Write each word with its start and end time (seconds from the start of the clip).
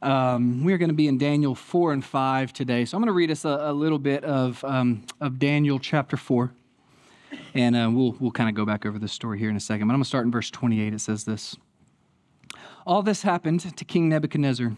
Um, 0.00 0.62
we 0.62 0.72
are 0.72 0.78
going 0.78 0.90
to 0.90 0.94
be 0.94 1.08
in 1.08 1.18
Daniel 1.18 1.54
4 1.54 1.92
and 1.92 2.04
5 2.04 2.52
today. 2.52 2.84
So 2.84 2.96
I'm 2.96 3.02
going 3.02 3.08
to 3.08 3.16
read 3.16 3.32
us 3.32 3.44
a, 3.44 3.48
a 3.48 3.72
little 3.72 3.98
bit 3.98 4.22
of, 4.24 4.62
um, 4.64 5.02
of 5.20 5.38
Daniel 5.40 5.80
chapter 5.80 6.16
4. 6.16 6.52
And 7.54 7.74
uh, 7.74 7.90
we'll, 7.92 8.14
we'll 8.20 8.30
kind 8.30 8.48
of 8.48 8.54
go 8.54 8.64
back 8.64 8.86
over 8.86 8.98
this 8.98 9.12
story 9.12 9.38
here 9.38 9.50
in 9.50 9.56
a 9.56 9.60
second. 9.60 9.88
But 9.88 9.94
I'm 9.94 9.98
going 9.98 10.04
to 10.04 10.08
start 10.08 10.24
in 10.24 10.30
verse 10.30 10.50
28. 10.50 10.94
It 10.94 11.00
says 11.00 11.24
this 11.24 11.56
All 12.86 13.02
this 13.02 13.22
happened 13.22 13.60
to 13.76 13.84
King 13.84 14.08
Nebuchadnezzar. 14.08 14.76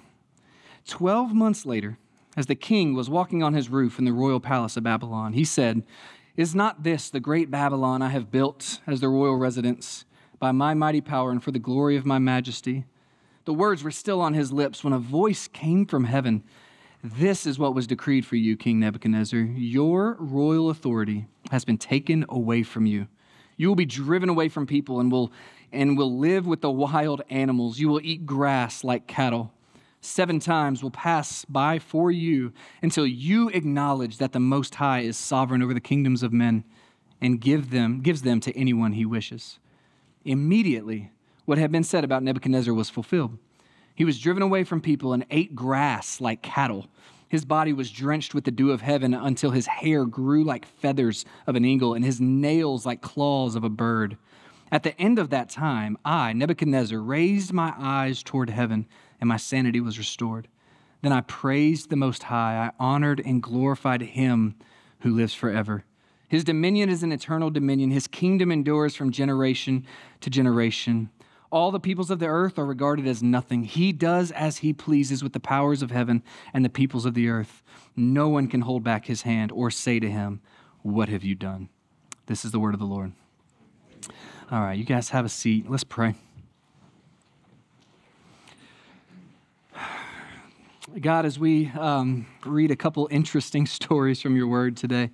Twelve 0.86 1.34
months 1.34 1.66
later, 1.66 1.98
as 2.36 2.46
the 2.46 2.54
king 2.54 2.94
was 2.94 3.10
walking 3.10 3.42
on 3.42 3.52
his 3.52 3.68
roof 3.68 3.98
in 3.98 4.06
the 4.06 4.12
royal 4.14 4.40
palace 4.40 4.78
of 4.78 4.82
Babylon, 4.82 5.34
he 5.34 5.44
said, 5.44 5.82
Is 6.36 6.54
not 6.54 6.82
this 6.82 7.10
the 7.10 7.20
great 7.20 7.50
Babylon 7.50 8.00
I 8.00 8.08
have 8.08 8.30
built 8.30 8.80
as 8.86 9.00
the 9.00 9.08
royal 9.08 9.36
residence 9.36 10.06
by 10.38 10.50
my 10.52 10.72
mighty 10.72 11.02
power 11.02 11.30
and 11.30 11.44
for 11.44 11.50
the 11.50 11.58
glory 11.58 11.96
of 11.96 12.06
my 12.06 12.18
majesty? 12.18 12.86
The 13.44 13.54
words 13.54 13.82
were 13.82 13.90
still 13.90 14.20
on 14.20 14.34
his 14.34 14.52
lips 14.52 14.84
when 14.84 14.92
a 14.92 14.98
voice 14.98 15.48
came 15.48 15.86
from 15.86 16.04
heaven. 16.04 16.44
This 17.02 17.46
is 17.46 17.58
what 17.58 17.74
was 17.74 17.86
decreed 17.86 18.26
for 18.26 18.36
you, 18.36 18.56
King 18.56 18.80
Nebuchadnezzar. 18.80 19.40
Your 19.40 20.16
royal 20.20 20.68
authority 20.68 21.26
has 21.50 21.64
been 21.64 21.78
taken 21.78 22.26
away 22.28 22.62
from 22.62 22.84
you. 22.84 23.08
You 23.56 23.68
will 23.68 23.76
be 23.76 23.86
driven 23.86 24.28
away 24.28 24.48
from 24.48 24.66
people 24.66 25.00
and 25.00 25.10
will, 25.10 25.32
and 25.72 25.96
will 25.96 26.18
live 26.18 26.46
with 26.46 26.60
the 26.60 26.70
wild 26.70 27.22
animals. 27.30 27.78
You 27.78 27.88
will 27.88 28.00
eat 28.02 28.26
grass 28.26 28.84
like 28.84 29.06
cattle. 29.06 29.52
Seven 30.02 30.40
times 30.40 30.82
will 30.82 30.90
pass 30.90 31.44
by 31.44 31.78
for 31.78 32.10
you 32.10 32.52
until 32.82 33.06
you 33.06 33.48
acknowledge 33.50 34.18
that 34.18 34.32
the 34.32 34.40
Most 34.40 34.76
High 34.76 35.00
is 35.00 35.16
sovereign 35.16 35.62
over 35.62 35.74
the 35.74 35.80
kingdoms 35.80 36.22
of 36.22 36.32
men 36.32 36.64
and 37.20 37.40
give 37.40 37.70
them, 37.70 38.00
gives 38.00 38.22
them 38.22 38.40
to 38.40 38.56
anyone 38.56 38.92
he 38.92 39.04
wishes. 39.04 39.58
Immediately, 40.24 41.10
what 41.50 41.58
had 41.58 41.72
been 41.72 41.82
said 41.82 42.04
about 42.04 42.22
Nebuchadnezzar 42.22 42.72
was 42.72 42.90
fulfilled. 42.90 43.36
He 43.96 44.04
was 44.04 44.20
driven 44.20 44.40
away 44.40 44.62
from 44.62 44.80
people 44.80 45.12
and 45.12 45.26
ate 45.32 45.56
grass 45.56 46.20
like 46.20 46.42
cattle. 46.42 46.86
His 47.28 47.44
body 47.44 47.72
was 47.72 47.90
drenched 47.90 48.34
with 48.34 48.44
the 48.44 48.52
dew 48.52 48.70
of 48.70 48.82
heaven 48.82 49.14
until 49.14 49.50
his 49.50 49.66
hair 49.66 50.04
grew 50.04 50.44
like 50.44 50.64
feathers 50.64 51.24
of 51.48 51.56
an 51.56 51.64
eagle 51.64 51.92
and 51.92 52.04
his 52.04 52.20
nails 52.20 52.86
like 52.86 53.02
claws 53.02 53.56
of 53.56 53.64
a 53.64 53.68
bird. 53.68 54.16
At 54.70 54.84
the 54.84 54.96
end 54.96 55.18
of 55.18 55.30
that 55.30 55.50
time, 55.50 55.98
I, 56.04 56.32
Nebuchadnezzar, 56.34 57.00
raised 57.00 57.52
my 57.52 57.74
eyes 57.76 58.22
toward 58.22 58.50
heaven 58.50 58.86
and 59.20 59.26
my 59.26 59.36
sanity 59.36 59.80
was 59.80 59.98
restored. 59.98 60.46
Then 61.02 61.12
I 61.12 61.22
praised 61.22 61.90
the 61.90 61.96
Most 61.96 62.22
High. 62.22 62.58
I 62.58 62.70
honored 62.78 63.20
and 63.26 63.42
glorified 63.42 64.02
him 64.02 64.54
who 65.00 65.12
lives 65.12 65.34
forever. 65.34 65.82
His 66.28 66.44
dominion 66.44 66.88
is 66.88 67.02
an 67.02 67.10
eternal 67.10 67.50
dominion. 67.50 67.90
His 67.90 68.06
kingdom 68.06 68.52
endures 68.52 68.94
from 68.94 69.10
generation 69.10 69.84
to 70.20 70.30
generation. 70.30 71.10
All 71.50 71.72
the 71.72 71.80
peoples 71.80 72.10
of 72.10 72.20
the 72.20 72.26
earth 72.26 72.58
are 72.58 72.64
regarded 72.64 73.06
as 73.08 73.22
nothing. 73.22 73.64
He 73.64 73.92
does 73.92 74.30
as 74.30 74.58
he 74.58 74.72
pleases 74.72 75.22
with 75.22 75.32
the 75.32 75.40
powers 75.40 75.82
of 75.82 75.90
heaven 75.90 76.22
and 76.54 76.64
the 76.64 76.68
peoples 76.68 77.04
of 77.04 77.14
the 77.14 77.28
earth. 77.28 77.62
No 77.96 78.28
one 78.28 78.46
can 78.46 78.60
hold 78.60 78.84
back 78.84 79.06
his 79.06 79.22
hand 79.22 79.50
or 79.50 79.70
say 79.70 79.98
to 79.98 80.08
him, 80.08 80.40
What 80.82 81.08
have 81.08 81.24
you 81.24 81.34
done? 81.34 81.68
This 82.26 82.44
is 82.44 82.52
the 82.52 82.60
word 82.60 82.74
of 82.74 82.80
the 82.80 82.86
Lord. 82.86 83.12
All 84.52 84.60
right, 84.60 84.78
you 84.78 84.84
guys 84.84 85.10
have 85.10 85.24
a 85.24 85.28
seat. 85.28 85.68
Let's 85.68 85.84
pray. 85.84 86.14
God, 91.00 91.24
as 91.24 91.38
we 91.38 91.68
um, 91.78 92.26
read 92.44 92.70
a 92.70 92.76
couple 92.76 93.08
interesting 93.10 93.66
stories 93.66 94.20
from 94.20 94.36
your 94.36 94.46
word 94.46 94.76
today, 94.76 95.10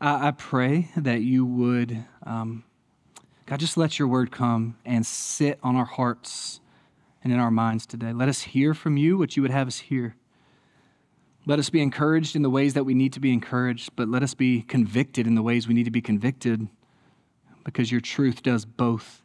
I, 0.00 0.28
I 0.28 0.30
pray 0.32 0.90
that 0.96 1.22
you 1.22 1.44
would 1.44 2.04
um, 2.24 2.64
God, 3.46 3.60
just 3.60 3.76
let 3.76 3.96
your 3.96 4.08
word 4.08 4.32
come 4.32 4.76
and 4.84 5.06
sit 5.06 5.60
on 5.62 5.76
our 5.76 5.84
hearts 5.84 6.60
and 7.22 7.32
in 7.32 7.38
our 7.38 7.50
minds 7.50 7.86
today. 7.86 8.12
Let 8.12 8.28
us 8.28 8.42
hear 8.42 8.74
from 8.74 8.96
you 8.96 9.16
what 9.16 9.36
you 9.36 9.42
would 9.42 9.52
have 9.52 9.68
us 9.68 9.78
hear. 9.78 10.16
Let 11.46 11.60
us 11.60 11.70
be 11.70 11.80
encouraged 11.80 12.34
in 12.34 12.42
the 12.42 12.50
ways 12.50 12.74
that 12.74 12.82
we 12.82 12.92
need 12.92 13.12
to 13.12 13.20
be 13.20 13.32
encouraged, 13.32 13.90
but 13.94 14.08
let 14.08 14.24
us 14.24 14.34
be 14.34 14.62
convicted 14.62 15.28
in 15.28 15.36
the 15.36 15.42
ways 15.42 15.68
we 15.68 15.74
need 15.74 15.84
to 15.84 15.92
be 15.92 16.00
convicted 16.00 16.66
because 17.64 17.92
your 17.92 18.00
truth 18.00 18.42
does 18.42 18.64
both. 18.64 19.22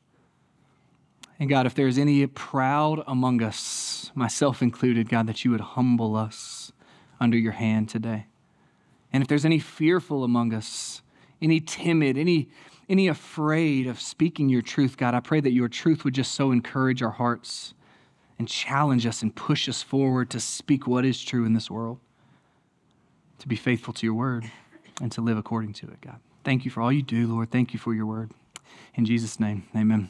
And 1.40 1.50
God, 1.50 1.66
if 1.66 1.74
there's 1.74 1.98
any 1.98 2.28
proud 2.28 3.04
among 3.08 3.42
us, 3.42 4.12
myself 4.14 4.62
included, 4.62 5.10
God, 5.10 5.26
that 5.26 5.44
you 5.44 5.50
would 5.50 5.62
humble 5.62 6.16
us 6.16 6.72
under 7.20 7.38
your 7.38 7.54
hand 7.54 7.90
today. 7.90 8.28
And 9.12 9.24
if 9.24 9.28
there's 9.28 9.46
any 9.46 9.58
fearful 9.58 10.24
among 10.24 10.54
us, 10.54 11.02
any 11.42 11.60
timid, 11.60 12.20
any 12.20 12.50
any 12.92 13.08
afraid 13.08 13.88
of 13.88 14.02
speaking 14.02 14.50
your 14.50 14.62
truth, 14.62 14.98
God, 14.98 15.16
I 15.16 15.22
pray 15.22 15.40
that 15.40 15.54
your 15.54 15.70
truth 15.70 16.04
would 16.04 16.14
just 16.14 16.34
so 16.34 16.52
encourage 16.52 17.02
our 17.02 17.12
hearts 17.12 17.74
and 18.38 18.48
challenge 18.48 19.06
us 19.06 19.22
and 19.22 19.34
push 19.34 19.70
us 19.70 19.82
forward 19.82 20.30
to 20.32 20.40
speak 20.42 20.86
what 20.86 21.06
is 21.06 21.24
true 21.24 21.46
in 21.46 21.54
this 21.54 21.72
world, 21.72 22.00
to 23.40 23.48
be 23.48 23.56
faithful 23.56 23.94
to 23.94 24.06
your 24.06 24.14
word, 24.14 24.52
and 25.02 25.12
to 25.14 25.22
live 25.22 25.38
according 25.38 25.72
to 25.74 25.88
it, 25.88 26.02
God. 26.02 26.20
Thank 26.44 26.66
you 26.66 26.72
for 26.72 26.82
all 26.82 26.92
you 26.92 27.02
do, 27.02 27.28
Lord. 27.28 27.50
Thank 27.50 27.74
you 27.74 27.80
for 27.80 27.94
your 27.94 28.06
word. 28.06 28.32
In 28.96 29.06
Jesus' 29.06 29.40
name, 29.40 29.64
amen 29.76 30.10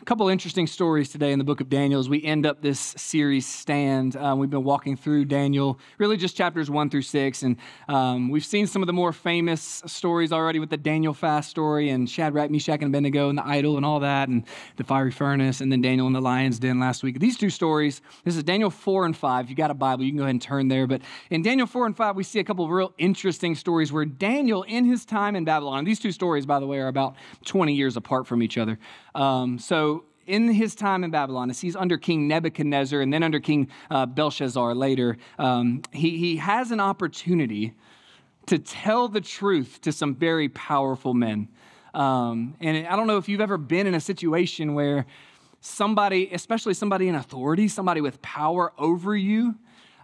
couple 0.11 0.27
interesting 0.27 0.67
stories 0.67 1.07
today 1.07 1.31
in 1.31 1.39
the 1.39 1.45
book 1.45 1.61
of 1.61 1.69
Daniel 1.69 1.97
as 1.97 2.09
we 2.09 2.21
end 2.21 2.45
up 2.45 2.61
this 2.61 2.93
series 2.97 3.45
stand. 3.45 4.17
Um, 4.17 4.39
we've 4.39 4.49
been 4.49 4.65
walking 4.65 4.97
through 4.97 5.23
Daniel, 5.23 5.79
really 5.99 6.17
just 6.17 6.35
chapters 6.35 6.69
one 6.69 6.89
through 6.89 7.03
six, 7.03 7.43
and 7.43 7.55
um, 7.87 8.29
we've 8.29 8.43
seen 8.43 8.67
some 8.67 8.83
of 8.83 8.87
the 8.87 8.91
more 8.91 9.13
famous 9.13 9.81
stories 9.85 10.33
already 10.33 10.59
with 10.59 10.69
the 10.69 10.75
Daniel 10.75 11.13
fast 11.13 11.49
story 11.49 11.91
and 11.91 12.09
Shadrach, 12.09 12.51
Meshach, 12.51 12.81
and 12.81 12.93
Abednego 12.93 13.29
and 13.29 13.37
the 13.37 13.47
idol 13.47 13.77
and 13.77 13.85
all 13.85 14.01
that, 14.01 14.27
and 14.27 14.43
the 14.75 14.83
fiery 14.83 15.11
furnace, 15.11 15.61
and 15.61 15.71
then 15.71 15.79
Daniel 15.81 16.07
in 16.07 16.11
the 16.11 16.19
lion's 16.19 16.59
den 16.59 16.77
last 16.77 17.03
week. 17.03 17.17
These 17.21 17.37
two 17.37 17.49
stories, 17.49 18.01
this 18.25 18.35
is 18.35 18.43
Daniel 18.43 18.69
four 18.69 19.05
and 19.05 19.15
five. 19.15 19.45
If 19.45 19.49
you 19.49 19.55
got 19.55 19.71
a 19.71 19.73
Bible, 19.73 20.03
you 20.03 20.11
can 20.11 20.17
go 20.17 20.23
ahead 20.23 20.31
and 20.31 20.41
turn 20.41 20.67
there. 20.67 20.87
But 20.87 21.03
in 21.29 21.41
Daniel 21.41 21.67
four 21.67 21.85
and 21.85 21.95
five, 21.95 22.17
we 22.17 22.23
see 22.23 22.39
a 22.39 22.43
couple 22.43 22.65
of 22.65 22.71
real 22.71 22.93
interesting 22.97 23.55
stories 23.55 23.93
where 23.93 24.03
Daniel, 24.03 24.63
in 24.63 24.83
his 24.83 25.05
time 25.05 25.37
in 25.37 25.45
Babylon, 25.45 25.85
these 25.85 26.01
two 26.01 26.11
stories, 26.11 26.45
by 26.45 26.59
the 26.59 26.67
way, 26.67 26.79
are 26.79 26.89
about 26.89 27.15
20 27.45 27.73
years 27.73 27.95
apart 27.95 28.27
from 28.27 28.43
each 28.43 28.57
other. 28.57 28.77
Um, 29.15 29.57
so 29.57 30.00
in 30.31 30.49
his 30.49 30.75
time 30.75 31.03
in 31.03 31.11
Babylon, 31.11 31.49
as 31.49 31.59
he's 31.59 31.75
under 31.75 31.97
King 31.97 32.25
Nebuchadnezzar 32.25 33.01
and 33.01 33.11
then 33.11 33.21
under 33.21 33.41
King 33.41 33.67
uh, 33.89 34.05
Belshazzar 34.05 34.73
later, 34.73 35.17
um, 35.37 35.81
he, 35.91 36.17
he 36.17 36.37
has 36.37 36.71
an 36.71 36.79
opportunity 36.79 37.73
to 38.45 38.57
tell 38.57 39.09
the 39.09 39.19
truth 39.19 39.81
to 39.81 39.91
some 39.91 40.15
very 40.15 40.47
powerful 40.47 41.13
men. 41.13 41.49
Um, 41.93 42.55
and 42.61 42.87
I 42.87 42.95
don't 42.95 43.07
know 43.07 43.17
if 43.17 43.27
you've 43.27 43.41
ever 43.41 43.57
been 43.57 43.85
in 43.87 43.93
a 43.93 43.99
situation 43.99 44.73
where 44.73 45.05
somebody, 45.59 46.29
especially 46.31 46.75
somebody 46.75 47.09
in 47.09 47.15
authority, 47.15 47.67
somebody 47.67 47.99
with 47.99 48.21
power 48.21 48.71
over 48.77 49.13
you, 49.13 49.55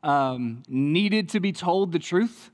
um, 0.04 0.62
needed 0.68 1.30
to 1.30 1.40
be 1.40 1.54
told 1.54 1.94
the 1.94 2.00
truth 2.00 2.52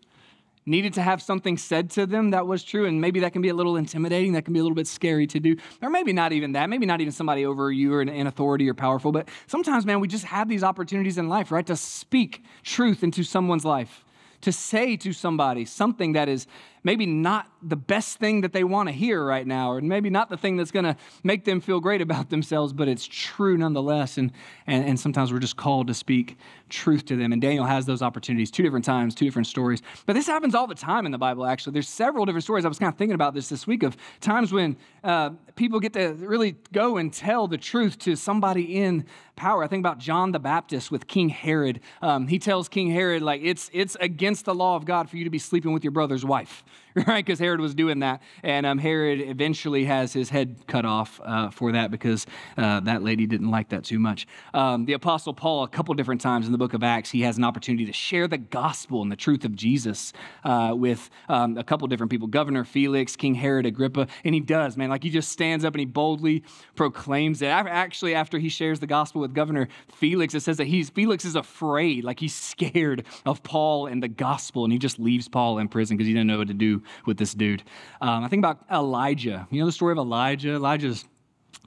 needed 0.66 0.94
to 0.94 1.02
have 1.02 1.22
something 1.22 1.58
said 1.58 1.90
to 1.92 2.06
them 2.06 2.32
that 2.32 2.48
was 2.48 2.64
true. 2.64 2.86
And 2.86 3.02
maybe 3.02 3.20
that 3.22 3.34
can 3.34 3.42
be 3.42 3.50
a 3.50 3.54
little 3.54 3.76
intimidating. 3.76 4.34
That 4.34 4.46
can 4.46 4.54
be 4.54 4.60
a 4.60 4.64
little 4.64 4.76
bit 4.76 4.88
scary 4.88 5.28
to 5.28 5.40
do. 5.40 5.58
Or 5.82 5.90
maybe 5.90 6.14
not 6.14 6.32
even 6.32 6.54
that. 6.54 6.70
Maybe 6.70 6.86
not 6.86 7.02
even 7.02 7.12
somebody 7.12 7.46
over 7.46 7.72
you 7.72 7.94
or 7.94 8.02
in, 8.02 8.10
in 8.10 8.28
authority 8.28 8.70
or 8.70 8.74
powerful. 8.74 9.12
But 9.12 9.30
sometimes, 9.48 9.86
man, 9.86 10.00
we 10.00 10.08
just 10.08 10.26
have 10.26 10.48
these 10.50 10.64
opportunities 10.64 11.18
in 11.18 11.30
life, 11.30 11.52
right? 11.52 11.66
To 11.68 11.76
speak 11.76 12.44
truth 12.64 13.04
into 13.04 13.24
someone's 13.24 13.66
life, 13.66 14.06
to 14.42 14.52
say 14.52 14.96
to 14.98 15.14
somebody 15.14 15.66
something 15.66 16.14
that 16.14 16.30
is 16.30 16.48
maybe 16.84 17.06
not 17.06 17.50
the 17.62 17.76
best 17.76 18.20
thing 18.20 18.42
that 18.42 18.52
they 18.52 18.64
want 18.64 18.90
to 18.90 18.94
hear 18.94 19.24
right 19.24 19.48
now, 19.48 19.72
or 19.72 19.82
maybe 19.82 20.10
not 20.10 20.30
the 20.30 20.38
thing 20.38 20.58
that's 20.58 20.72
going 20.72 20.86
to 20.86 20.96
make 21.24 21.46
them 21.46 21.62
feel 21.62 21.80
great 21.80 22.02
about 22.02 22.30
themselves, 22.30 22.74
but 22.74 22.88
it's 22.88 23.08
true 23.08 23.58
nonetheless. 23.58 24.18
And, 24.18 24.32
and, 24.68 24.86
and 24.86 25.00
sometimes 25.00 25.32
we're 25.32 25.40
just 25.40 25.56
called 25.56 25.88
to 25.88 25.94
speak 25.94 26.38
truth 26.70 27.06
to 27.06 27.16
them. 27.16 27.32
And 27.32 27.42
Daniel 27.42 27.66
has 27.66 27.86
those 27.86 28.02
opportunities 28.02 28.52
two 28.52 28.64
different 28.64 28.84
times, 28.84 29.16
two 29.16 29.26
different 29.26 29.48
stories. 29.48 29.82
But 30.06 30.14
this 30.14 30.28
happens 30.28 30.56
all 30.56 30.68
the 30.68 30.76
time 30.76 31.06
in 31.06 31.12
the 31.12 31.18
Bible, 31.18 31.46
actually. 31.46 31.74
There's 31.74 31.88
several 31.88 32.26
different 32.26 32.44
stories. 32.44 32.66
I 32.66 32.68
was 32.68 32.80
kind 32.80 32.92
of 32.92 32.98
thinking 32.98 33.16
about 33.16 33.34
this 33.34 33.48
this 33.48 33.66
week 33.66 33.84
of 33.84 33.96
times 34.20 34.52
when 34.52 34.76
uh, 35.04 35.32
people 35.56 35.80
get 35.80 35.94
to 35.94 36.14
really 36.14 36.56
go 36.72 36.98
and 36.98 37.14
tell 37.14 37.48
the 37.48 37.58
truth 37.58 37.98
to 38.00 38.16
somebody 38.16 38.78
in 38.78 39.06
power. 39.36 39.64
I 39.64 39.68
think 39.68 39.82
about 39.82 40.00
John 40.00 40.32
the 40.32 40.40
Baptist 40.40 40.92
with 40.92 41.08
King 41.08 41.30
Herod. 41.30 41.80
Um, 42.02 42.28
he 42.28 42.40
tells 42.40 42.68
King 42.68 42.90
Herod, 42.90 43.22
like, 43.22 43.42
it's, 43.44 43.70
it's 43.72 43.96
against 44.00 44.46
the 44.46 44.56
law 44.56 44.76
of 44.76 44.86
God 44.86 45.10
for 45.10 45.18
you 45.18 45.24
to 45.24 45.30
be 45.30 45.40
sleeping 45.40 45.74
with 45.74 45.84
your 45.84 45.92
brother's 45.92 46.26
wife. 46.26 46.64
right? 47.08 47.26
Because 47.26 47.40
Herod 47.40 47.60
was 47.60 47.74
doing 47.74 48.00
that. 48.00 48.22
And 48.44 48.66
um, 48.66 48.78
Herod 48.78 49.20
eventually 49.22 49.86
has 49.86 50.14
his 50.14 50.30
head 50.30 50.58
cut 50.68 50.86
off 50.86 51.20
uh, 51.24 51.50
for 51.50 51.72
that 51.72 51.92
because 51.92 52.26
uh, 52.58 52.82
that 52.82 53.04
lady 53.04 53.26
didn't 53.26 53.50
like 53.50 53.70
that 53.70 53.84
too 53.84 54.00
much. 54.00 54.28
Um, 54.54 54.86
the 54.86 54.94
Apostle 54.94 55.34
Paul, 55.34 55.64
a 55.64 55.68
couple 55.68 55.94
different 55.96 56.22
times 56.22 56.46
in 56.46 56.52
the 56.52 56.58
book 56.58 56.74
of 56.74 56.84
Acts, 56.84 57.10
he 57.10 57.22
has 57.22 57.38
an 57.38 57.44
opportunity 57.44 57.86
to 57.86 57.94
share 57.94 58.28
the 58.28 58.38
gospel 58.38 59.02
and 59.02 59.12
the 59.12 59.16
truth 59.16 59.44
of 59.44 59.56
Jesus 59.56 60.14
uh, 60.44 60.74
with 60.76 61.10
um, 61.30 61.58
a 61.58 61.64
couple 61.64 61.88
different 61.88 62.12
people 62.12 62.28
Governor 62.28 62.64
Felix, 62.64 63.16
King 63.16 63.36
Herod 63.36 63.66
Agrippa. 63.66 64.08
And 64.24 64.36
he 64.36 64.42
does, 64.42 64.78
man. 64.78 64.90
Like 64.90 65.04
he 65.04 65.10
just 65.10 65.32
stands 65.32 65.66
up 65.66 65.74
and 65.74 65.80
he 65.80 65.86
boldly 65.86 66.44
proclaims 66.76 67.42
it. 67.42 67.48
Actually, 67.48 68.14
after 68.14 68.38
he 68.38 68.50
shares 68.50 68.80
the 68.80 68.88
gospel 68.88 69.22
with 69.22 69.34
Governor 69.34 69.68
Felix, 69.96 70.36
it 70.36 70.42
says 70.42 70.58
that 70.58 70.68
he's, 70.68 70.90
Felix 70.92 71.26
is 71.26 71.36
afraid, 71.36 72.04
like 72.04 72.20
he's 72.20 72.36
scared 72.36 73.06
of 73.26 73.42
Paul 73.44 73.88
and 73.88 74.04
the 74.04 74.08
gospel. 74.08 74.64
And 74.64 74.72
he 74.72 74.78
just 74.80 75.00
leaves 75.00 75.28
Paul 75.28 75.58
in 75.58 75.68
prison 75.68 75.98
because 75.98 76.08
he 76.08 76.14
didn't 76.14 76.28
know 76.28 76.38
what 76.38 76.48
to 76.50 76.54
do 76.54 76.63
with 77.06 77.18
this 77.18 77.34
dude. 77.34 77.64
Um, 78.02 78.24
I 78.24 78.28
think 78.28 78.40
about 78.40 78.60
Elijah. 78.72 79.48
You 79.52 79.60
know 79.60 79.66
the 79.66 79.72
story 79.72 79.92
of 79.92 79.98
Elijah? 79.98 80.54
Elijah's 80.56 81.06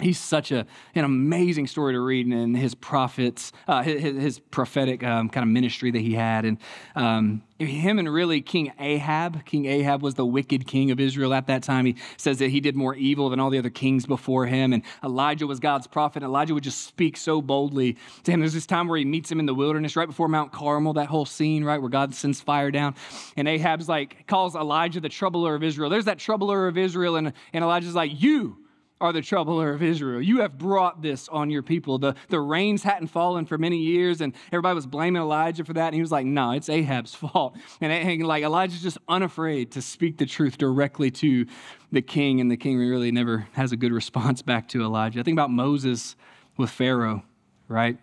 he's 0.01 0.19
such 0.19 0.53
a, 0.53 0.67
an 0.95 1.05
amazing 1.05 1.67
story 1.67 1.95
to 1.95 2.01
read 2.01 2.27
and 2.27 2.57
his 2.57 2.75
prophets 2.75 3.53
uh, 3.67 3.83
his, 3.83 4.03
his, 4.03 4.39
prophetic 4.39 5.03
um, 5.03 5.29
kind 5.29 5.43
of 5.43 5.49
ministry 5.49 5.91
that 5.91 6.01
he 6.01 6.13
had 6.13 6.45
and 6.45 6.59
um, 6.95 7.43
him 7.59 7.99
and 7.99 8.13
really 8.13 8.43
king 8.43 8.73
ahab 8.79 9.45
king 9.47 9.65
ahab 9.65 10.03
was 10.03 10.15
the 10.15 10.27
wicked 10.27 10.67
king 10.67 10.91
of 10.91 11.01
israel 11.01 11.33
at 11.33 11.47
that 11.47 11.63
time. 11.63 11.87
He 11.87 11.97
says 12.17 12.39
that 12.39 12.51
he 12.51 12.61
did 12.61 12.77
more 12.77 12.95
evil 12.95 13.31
than 13.31 13.41
all 13.41 13.49
the 13.49 13.59
other 13.59 13.71
kings 13.71 14.05
before 14.07 14.47
him 14.47 14.73
and 14.73 14.83
elijah 15.03 15.47
was 15.47 15.61
god's 15.61 15.87
prophet 15.87 16.23
elijah 16.23 16.53
would 16.53 16.65
just 16.65 16.83
speak 16.83 17.17
so 17.17 17.41
boldly 17.41 17.97
to 18.25 18.33
him. 18.33 18.41
There's 18.41 18.53
this 18.53 18.67
time 18.67 18.89
where 18.89 18.99
he 18.99 19.05
meets 19.05 19.31
him 19.31 19.41
in 19.41 19.47
the 19.47 19.55
wilderness 19.55 19.97
right 19.97 20.09
before 20.09 20.29
mount 20.29 20.53
carmel 20.53 20.93
that 20.95 21.07
whole 21.07 21.27
scene 21.27 21.65
right 21.65 21.81
where 21.81 21.91
god 21.91 22.15
sends 22.15 22.41
fire 22.41 22.71
down 22.71 22.95
and 23.37 23.49
ahab's 23.49 23.89
like 23.89 24.27
calls 24.27 24.55
elijah 24.55 25.01
the 25.01 25.09
troubler 25.09 25.55
of 25.55 25.63
israel. 25.63 25.89
There's 25.89 26.05
that 26.05 26.19
troubler 26.19 26.69
of 26.69 26.77
israel 26.77 27.17
and, 27.17 27.33
and 27.55 27.65
elijah's 27.65 27.95
like 27.95 28.11
you 28.21 28.59
are 29.01 29.13
the 29.13 29.21
troubler 29.21 29.73
of 29.73 29.83
Israel. 29.83 30.23
You 30.23 30.41
have 30.41 30.57
brought 30.57 31.03
this 31.03 31.29
on 31.29 31.51
your 31.51 31.63
people. 31.63 31.99
The, 31.99 32.15
the 32.29 32.41
rains 32.41 32.83
hadn't 32.83 33.09
fallen 33.09 33.45
for 33.45 33.59
many 33.59 33.79
years, 33.79 34.21
and 34.21 34.35
everybody 34.49 34.75
was 34.75 34.87
blaming 34.87 35.21
Elijah 35.21 35.65
for 35.65 35.75
that. 35.75 35.87
And 35.87 35.95
he 35.95 36.01
was 36.01 36.13
like, 36.13 36.27
No, 36.27 36.53
it's 36.53 36.69
Ahab's 36.69 37.15
fault. 37.15 37.57
And, 37.81 37.93
and 37.93 38.27
like 38.27 38.43
Elijah's 38.43 38.83
just 38.83 38.99
unafraid 39.09 39.73
to 39.73 39.83
speak 39.83 40.19
the 40.19 40.27
truth 40.27 40.59
directly 40.59 41.11
to 41.13 41.47
the 41.93 42.03
king, 42.03 42.41
and 42.41 42.51
the 42.51 42.57
king 42.57 42.79
really 42.79 43.13
never 43.13 43.47
has 43.53 43.73
a 43.73 43.77
good 43.77 43.93
response 43.93 44.43
back 44.43 44.69
to 44.69 44.83
Elijah. 44.83 45.21
I 45.21 45.23
think 45.23 45.35
about 45.35 45.51
Moses 45.51 46.17
with 46.57 46.71
Pharaoh, 46.71 47.23
right? 47.69 47.99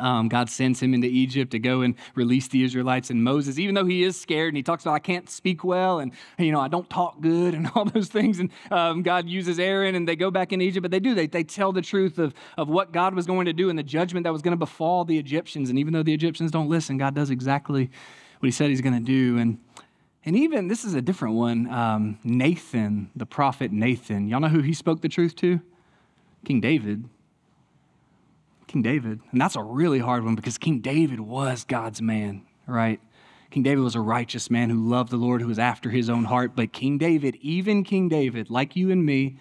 Um, 0.00 0.28
God 0.28 0.48
sends 0.48 0.80
him 0.80 0.94
into 0.94 1.06
Egypt 1.06 1.50
to 1.52 1.58
go 1.58 1.82
and 1.82 1.94
release 2.14 2.48
the 2.48 2.64
Israelites. 2.64 3.10
And 3.10 3.22
Moses, 3.22 3.58
even 3.58 3.74
though 3.74 3.84
he 3.84 4.02
is 4.02 4.18
scared 4.18 4.48
and 4.48 4.56
he 4.56 4.62
talks 4.62 4.84
about, 4.84 4.94
I 4.94 5.00
can't 5.00 5.28
speak 5.28 5.64
well 5.64 5.98
and, 5.98 6.12
you 6.38 6.50
know, 6.50 6.60
I 6.60 6.68
don't 6.68 6.88
talk 6.88 7.20
good 7.20 7.54
and 7.54 7.70
all 7.74 7.84
those 7.84 8.08
things. 8.08 8.38
And 8.38 8.50
um, 8.70 9.02
God 9.02 9.28
uses 9.28 9.58
Aaron 9.58 9.94
and 9.94 10.08
they 10.08 10.16
go 10.16 10.30
back 10.30 10.52
in 10.52 10.60
Egypt, 10.60 10.82
but 10.82 10.90
they 10.90 11.00
do. 11.00 11.14
They, 11.14 11.26
they 11.26 11.44
tell 11.44 11.72
the 11.72 11.82
truth 11.82 12.18
of, 12.18 12.34
of 12.56 12.68
what 12.68 12.92
God 12.92 13.14
was 13.14 13.26
going 13.26 13.46
to 13.46 13.52
do 13.52 13.68
and 13.68 13.78
the 13.78 13.82
judgment 13.82 14.24
that 14.24 14.32
was 14.32 14.42
going 14.42 14.52
to 14.52 14.58
befall 14.58 15.04
the 15.04 15.18
Egyptians. 15.18 15.68
And 15.68 15.78
even 15.78 15.92
though 15.92 16.02
the 16.02 16.14
Egyptians 16.14 16.50
don't 16.50 16.68
listen, 16.68 16.96
God 16.96 17.14
does 17.14 17.30
exactly 17.30 17.90
what 18.40 18.46
he 18.46 18.50
said 18.50 18.70
he's 18.70 18.80
going 18.80 18.98
to 18.98 19.04
do. 19.04 19.38
And, 19.38 19.58
and 20.24 20.36
even, 20.36 20.68
this 20.68 20.84
is 20.84 20.94
a 20.94 21.02
different 21.02 21.34
one 21.34 21.68
um, 21.70 22.18
Nathan, 22.24 23.10
the 23.14 23.26
prophet 23.26 23.72
Nathan. 23.72 24.28
Y'all 24.28 24.40
know 24.40 24.48
who 24.48 24.60
he 24.60 24.72
spoke 24.72 25.02
the 25.02 25.08
truth 25.08 25.36
to? 25.36 25.60
King 26.44 26.60
David. 26.60 27.08
King 28.72 28.82
David. 28.82 29.20
And 29.30 29.40
that's 29.40 29.54
a 29.54 29.62
really 29.62 29.98
hard 29.98 30.24
one 30.24 30.34
because 30.34 30.56
King 30.56 30.80
David 30.80 31.20
was 31.20 31.64
God's 31.64 32.00
man, 32.00 32.46
right? 32.66 33.00
King 33.50 33.62
David 33.62 33.82
was 33.82 33.94
a 33.94 34.00
righteous 34.00 34.50
man 34.50 34.70
who 34.70 34.88
loved 34.88 35.10
the 35.10 35.18
Lord, 35.18 35.42
who 35.42 35.48
was 35.48 35.58
after 35.58 35.90
his 35.90 36.08
own 36.08 36.24
heart. 36.24 36.52
But 36.56 36.72
King 36.72 36.96
David, 36.96 37.36
even 37.42 37.84
King 37.84 38.08
David, 38.08 38.48
like 38.48 38.74
you 38.74 38.90
and 38.90 39.04
me, 39.04 39.36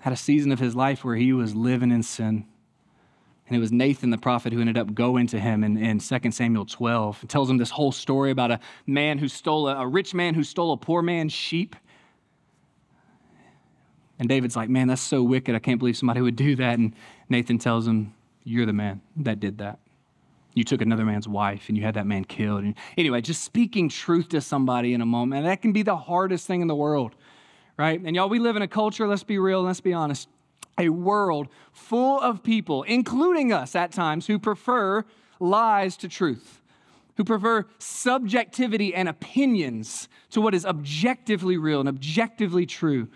had 0.00 0.12
a 0.12 0.16
season 0.16 0.52
of 0.52 0.58
his 0.58 0.76
life 0.76 1.04
where 1.04 1.16
he 1.16 1.32
was 1.32 1.54
living 1.54 1.90
in 1.90 2.02
sin. 2.02 2.44
And 3.46 3.56
it 3.56 3.60
was 3.60 3.72
Nathan 3.72 4.10
the 4.10 4.18
prophet 4.18 4.52
who 4.52 4.60
ended 4.60 4.76
up 4.76 4.92
going 4.92 5.26
to 5.28 5.40
him 5.40 5.64
in, 5.64 5.78
in 5.78 6.00
2 6.00 6.30
Samuel 6.32 6.66
12. 6.66 7.24
It 7.24 7.30
tells 7.30 7.48
him 7.48 7.56
this 7.56 7.70
whole 7.70 7.92
story 7.92 8.30
about 8.30 8.50
a 8.50 8.60
man 8.86 9.16
who 9.16 9.28
stole, 9.28 9.68
a, 9.68 9.76
a 9.76 9.86
rich 9.86 10.12
man 10.12 10.34
who 10.34 10.44
stole 10.44 10.72
a 10.72 10.76
poor 10.76 11.00
man's 11.00 11.32
sheep. 11.32 11.76
And 14.18 14.28
David's 14.28 14.56
like, 14.56 14.68
man, 14.68 14.88
that's 14.88 15.02
so 15.02 15.22
wicked. 15.22 15.54
I 15.54 15.58
can't 15.58 15.78
believe 15.78 15.96
somebody 15.96 16.20
would 16.20 16.36
do 16.36 16.56
that. 16.56 16.78
And 16.78 16.94
Nathan 17.28 17.58
tells 17.58 17.86
him, 17.86 18.14
You're 18.44 18.66
the 18.66 18.72
man 18.72 19.00
that 19.16 19.40
did 19.40 19.58
that. 19.58 19.78
You 20.54 20.62
took 20.62 20.80
another 20.80 21.04
man's 21.04 21.26
wife 21.26 21.68
and 21.68 21.76
you 21.76 21.82
had 21.82 21.94
that 21.94 22.06
man 22.06 22.24
killed. 22.24 22.62
And 22.62 22.74
anyway, 22.96 23.20
just 23.20 23.42
speaking 23.42 23.88
truth 23.88 24.28
to 24.28 24.40
somebody 24.40 24.94
in 24.94 25.00
a 25.00 25.06
moment, 25.06 25.44
that 25.44 25.62
can 25.62 25.72
be 25.72 25.82
the 25.82 25.96
hardest 25.96 26.46
thing 26.46 26.60
in 26.60 26.68
the 26.68 26.76
world, 26.76 27.16
right? 27.76 28.00
And 28.00 28.14
y'all, 28.14 28.28
we 28.28 28.38
live 28.38 28.54
in 28.54 28.62
a 28.62 28.68
culture, 28.68 29.08
let's 29.08 29.24
be 29.24 29.38
real, 29.38 29.62
let's 29.62 29.80
be 29.80 29.92
honest, 29.92 30.28
a 30.78 30.90
world 30.90 31.48
full 31.72 32.20
of 32.20 32.44
people, 32.44 32.84
including 32.84 33.52
us 33.52 33.74
at 33.74 33.90
times, 33.90 34.28
who 34.28 34.38
prefer 34.38 35.04
lies 35.40 35.96
to 35.96 36.08
truth 36.08 36.60
who 37.16 37.24
prefer 37.24 37.66
subjectivity 37.78 38.94
and 38.94 39.08
opinions 39.08 40.08
to 40.30 40.40
what 40.40 40.54
is 40.54 40.66
objectively 40.66 41.56
real 41.56 41.80
and 41.80 41.88
objectively 41.88 42.66
true. 42.66 43.08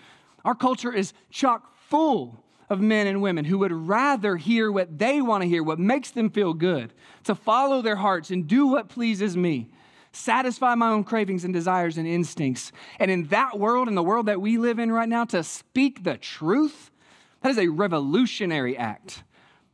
Our 0.44 0.54
culture 0.54 0.92
is 0.92 1.12
chock 1.30 1.74
full 1.88 2.42
of 2.70 2.80
men 2.80 3.06
and 3.06 3.22
women 3.22 3.44
who 3.44 3.58
would 3.58 3.72
rather 3.72 4.36
hear 4.36 4.70
what 4.70 4.98
they 4.98 5.22
want 5.22 5.42
to 5.42 5.48
hear, 5.48 5.62
what 5.62 5.78
makes 5.78 6.10
them 6.10 6.30
feel 6.30 6.52
good, 6.52 6.92
to 7.24 7.34
follow 7.34 7.82
their 7.82 7.96
hearts 7.96 8.30
and 8.30 8.46
do 8.46 8.66
what 8.66 8.88
pleases 8.88 9.36
me, 9.36 9.70
satisfy 10.12 10.74
my 10.74 10.90
own 10.90 11.04
cravings 11.04 11.44
and 11.44 11.54
desires 11.54 11.96
and 11.96 12.06
instincts. 12.06 12.72
And 12.98 13.10
in 13.10 13.24
that 13.28 13.58
world, 13.58 13.88
in 13.88 13.94
the 13.94 14.02
world 14.02 14.26
that 14.26 14.40
we 14.40 14.58
live 14.58 14.78
in 14.78 14.92
right 14.92 15.08
now, 15.08 15.24
to 15.26 15.42
speak 15.42 16.04
the 16.04 16.16
truth, 16.16 16.90
that 17.40 17.50
is 17.50 17.58
a 17.58 17.68
revolutionary 17.68 18.76
act. 18.76 19.22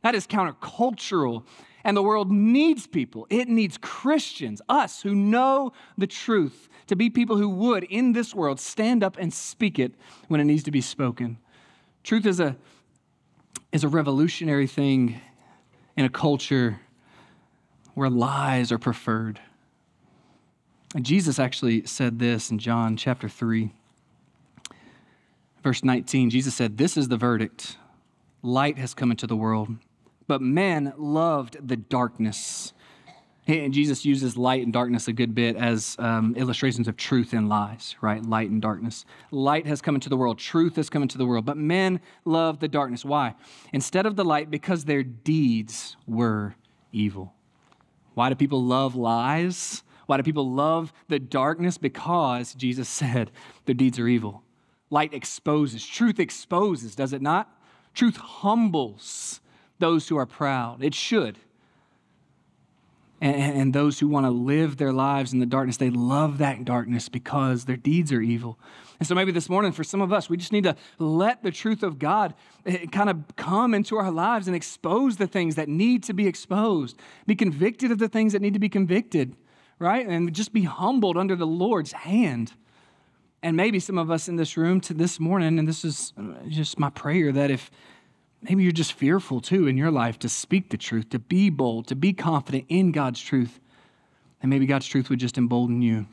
That 0.03 0.15
is 0.15 0.27
countercultural. 0.27 1.43
And 1.85 1.95
the 1.95 2.03
world 2.03 2.31
needs 2.31 2.87
people. 2.87 3.27
It 3.29 3.47
needs 3.47 3.77
Christians, 3.77 4.61
us 4.67 5.03
who 5.03 5.15
know 5.15 5.71
the 5.97 6.07
truth, 6.07 6.67
to 6.87 6.95
be 6.95 7.09
people 7.09 7.37
who 7.37 7.47
would, 7.47 7.83
in 7.85 8.11
this 8.11 8.35
world, 8.35 8.59
stand 8.59 9.03
up 9.03 9.17
and 9.17 9.33
speak 9.33 9.79
it 9.79 9.93
when 10.27 10.41
it 10.41 10.45
needs 10.45 10.63
to 10.63 10.71
be 10.71 10.81
spoken. 10.81 11.37
Truth 12.03 12.25
is 12.25 12.39
a 12.41 12.57
is 13.71 13.83
a 13.83 13.87
revolutionary 13.87 14.67
thing 14.67 15.19
in 15.97 16.05
a 16.05 16.09
culture 16.09 16.79
where 17.93 18.09
lies 18.09 18.71
are 18.71 18.77
preferred. 18.77 19.39
And 20.95 21.05
Jesus 21.05 21.39
actually 21.39 21.85
said 21.85 22.19
this 22.19 22.51
in 22.51 22.57
John 22.57 22.95
chapter 22.95 23.27
3, 23.27 23.73
verse 25.61 25.83
19. 25.83 26.29
Jesus 26.29 26.55
said, 26.55 26.77
This 26.77 26.95
is 26.95 27.09
the 27.09 27.17
verdict 27.17 27.77
light 28.41 28.77
has 28.77 28.93
come 28.93 29.11
into 29.11 29.27
the 29.27 29.35
world, 29.35 29.69
but 30.27 30.41
men 30.41 30.93
loved 30.97 31.67
the 31.67 31.77
darkness 31.77 32.73
and 33.47 33.73
Jesus 33.73 34.05
uses 34.05 34.37
light 34.37 34.63
and 34.63 34.73
darkness 34.73 35.07
a 35.07 35.13
good 35.13 35.35
bit 35.35 35.55
as 35.55 35.95
um, 35.99 36.33
illustrations 36.35 36.87
of 36.87 36.97
truth 36.97 37.31
and 37.31 37.47
lies, 37.47 37.95
right? 38.01 38.23
Light 38.23 38.49
and 38.49 38.59
darkness. 38.59 39.05
Light 39.29 39.67
has 39.67 39.81
come 39.81 39.93
into 39.93 40.09
the 40.09 40.17
world, 40.17 40.39
truth 40.39 40.77
has 40.77 40.89
come 40.89 41.03
into 41.03 41.19
the 41.19 41.27
world, 41.27 41.45
but 41.45 41.57
men 41.57 41.99
love 42.23 42.59
the 42.59 42.67
darkness. 42.67 43.05
Why? 43.05 43.35
Instead 43.71 44.07
of 44.07 44.15
the 44.15 44.25
light, 44.25 44.49
because 44.49 44.85
their 44.85 45.03
deeds 45.03 45.95
were 46.07 46.55
evil. 46.91 47.33
Why 48.15 48.29
do 48.29 48.35
people 48.35 48.63
love 48.63 48.95
lies? 48.95 49.83
Why 50.07 50.17
do 50.17 50.23
people 50.23 50.51
love 50.51 50.91
the 51.07 51.19
darkness? 51.19 51.77
Because 51.77 52.55
Jesus 52.55 52.89
said 52.89 53.29
their 53.65 53.75
deeds 53.75 53.99
are 53.99 54.07
evil. 54.07 54.41
Light 54.89 55.13
exposes, 55.13 55.85
truth 55.85 56.19
exposes, 56.19 56.95
does 56.95 57.13
it 57.13 57.21
not? 57.21 57.51
Truth 57.93 58.17
humbles 58.17 59.39
those 59.79 60.07
who 60.07 60.17
are 60.17 60.25
proud. 60.25 60.83
It 60.83 60.93
should 60.93 61.37
and, 63.21 63.57
and 63.57 63.73
those 63.73 63.99
who 63.99 64.07
want 64.07 64.25
to 64.25 64.29
live 64.29 64.77
their 64.77 64.91
lives 64.91 65.33
in 65.33 65.39
the 65.39 65.45
darkness, 65.45 65.77
they 65.77 65.89
love 65.89 66.37
that 66.39 66.65
darkness 66.65 67.09
because 67.09 67.65
their 67.65 67.77
deeds 67.77 68.11
are 68.11 68.21
evil. 68.21 68.59
And 68.99 69.07
so 69.07 69.15
maybe 69.15 69.31
this 69.31 69.49
morning, 69.49 69.71
for 69.71 69.83
some 69.83 70.01
of 70.01 70.13
us, 70.13 70.29
we 70.29 70.37
just 70.37 70.51
need 70.51 70.63
to 70.65 70.75
let 70.99 71.43
the 71.43 71.51
truth 71.51 71.83
of 71.83 71.97
God 71.97 72.33
eh, 72.65 72.85
kind 72.91 73.09
of 73.09 73.23
come 73.35 73.73
into 73.73 73.97
our 73.97 74.11
lives 74.11 74.47
and 74.47 74.55
expose 74.55 75.17
the 75.17 75.27
things 75.27 75.55
that 75.55 75.67
need 75.67 76.03
to 76.03 76.13
be 76.13 76.27
exposed, 76.27 76.97
be 77.25 77.35
convicted 77.35 77.91
of 77.91 77.99
the 77.99 78.07
things 78.07 78.33
that 78.33 78.41
need 78.41 78.53
to 78.53 78.59
be 78.59 78.69
convicted, 78.69 79.35
right? 79.79 80.05
And 80.05 80.33
just 80.33 80.53
be 80.53 80.63
humbled 80.63 81.17
under 81.17 81.35
the 81.35 81.47
Lord's 81.47 81.93
hand. 81.93 82.53
And 83.41 83.55
maybe 83.55 83.79
some 83.79 83.97
of 83.97 84.11
us 84.11 84.27
in 84.27 84.37
this 84.37 84.57
room 84.57 84.81
to 84.81 84.93
this 84.93 85.19
morning, 85.19 85.59
and 85.59 85.67
this 85.67 85.85
is 85.85 86.13
just 86.47 86.79
my 86.79 86.89
prayer 86.89 87.31
that 87.31 87.51
if 87.51 87.69
Maybe 88.41 88.63
you're 88.63 88.71
just 88.71 88.93
fearful 88.93 89.41
too 89.41 89.67
in 89.67 89.77
your 89.77 89.91
life 89.91 90.19
to 90.19 90.29
speak 90.29 90.69
the 90.69 90.77
truth, 90.77 91.09
to 91.09 91.19
be 91.19 91.49
bold, 91.49 91.87
to 91.87 91.95
be 91.95 92.13
confident 92.13 92.65
in 92.69 92.91
God's 92.91 93.21
truth. 93.21 93.59
And 94.41 94.49
maybe 94.49 94.65
God's 94.65 94.87
truth 94.87 95.09
would 95.09 95.19
just 95.19 95.37
embolden 95.37 95.81
you 95.81 96.05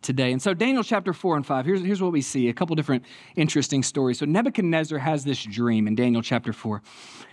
today. 0.00 0.32
And 0.32 0.40
so, 0.40 0.54
Daniel 0.54 0.82
chapter 0.82 1.12
4 1.12 1.36
and 1.36 1.46
5, 1.46 1.66
here's, 1.66 1.82
here's 1.82 2.02
what 2.02 2.12
we 2.12 2.22
see 2.22 2.48
a 2.48 2.52
couple 2.52 2.74
different 2.74 3.04
interesting 3.36 3.82
stories. 3.82 4.18
So, 4.18 4.26
Nebuchadnezzar 4.26 4.98
has 4.98 5.24
this 5.24 5.42
dream 5.42 5.86
in 5.86 5.94
Daniel 5.94 6.22
chapter 6.22 6.52
4. 6.52 6.82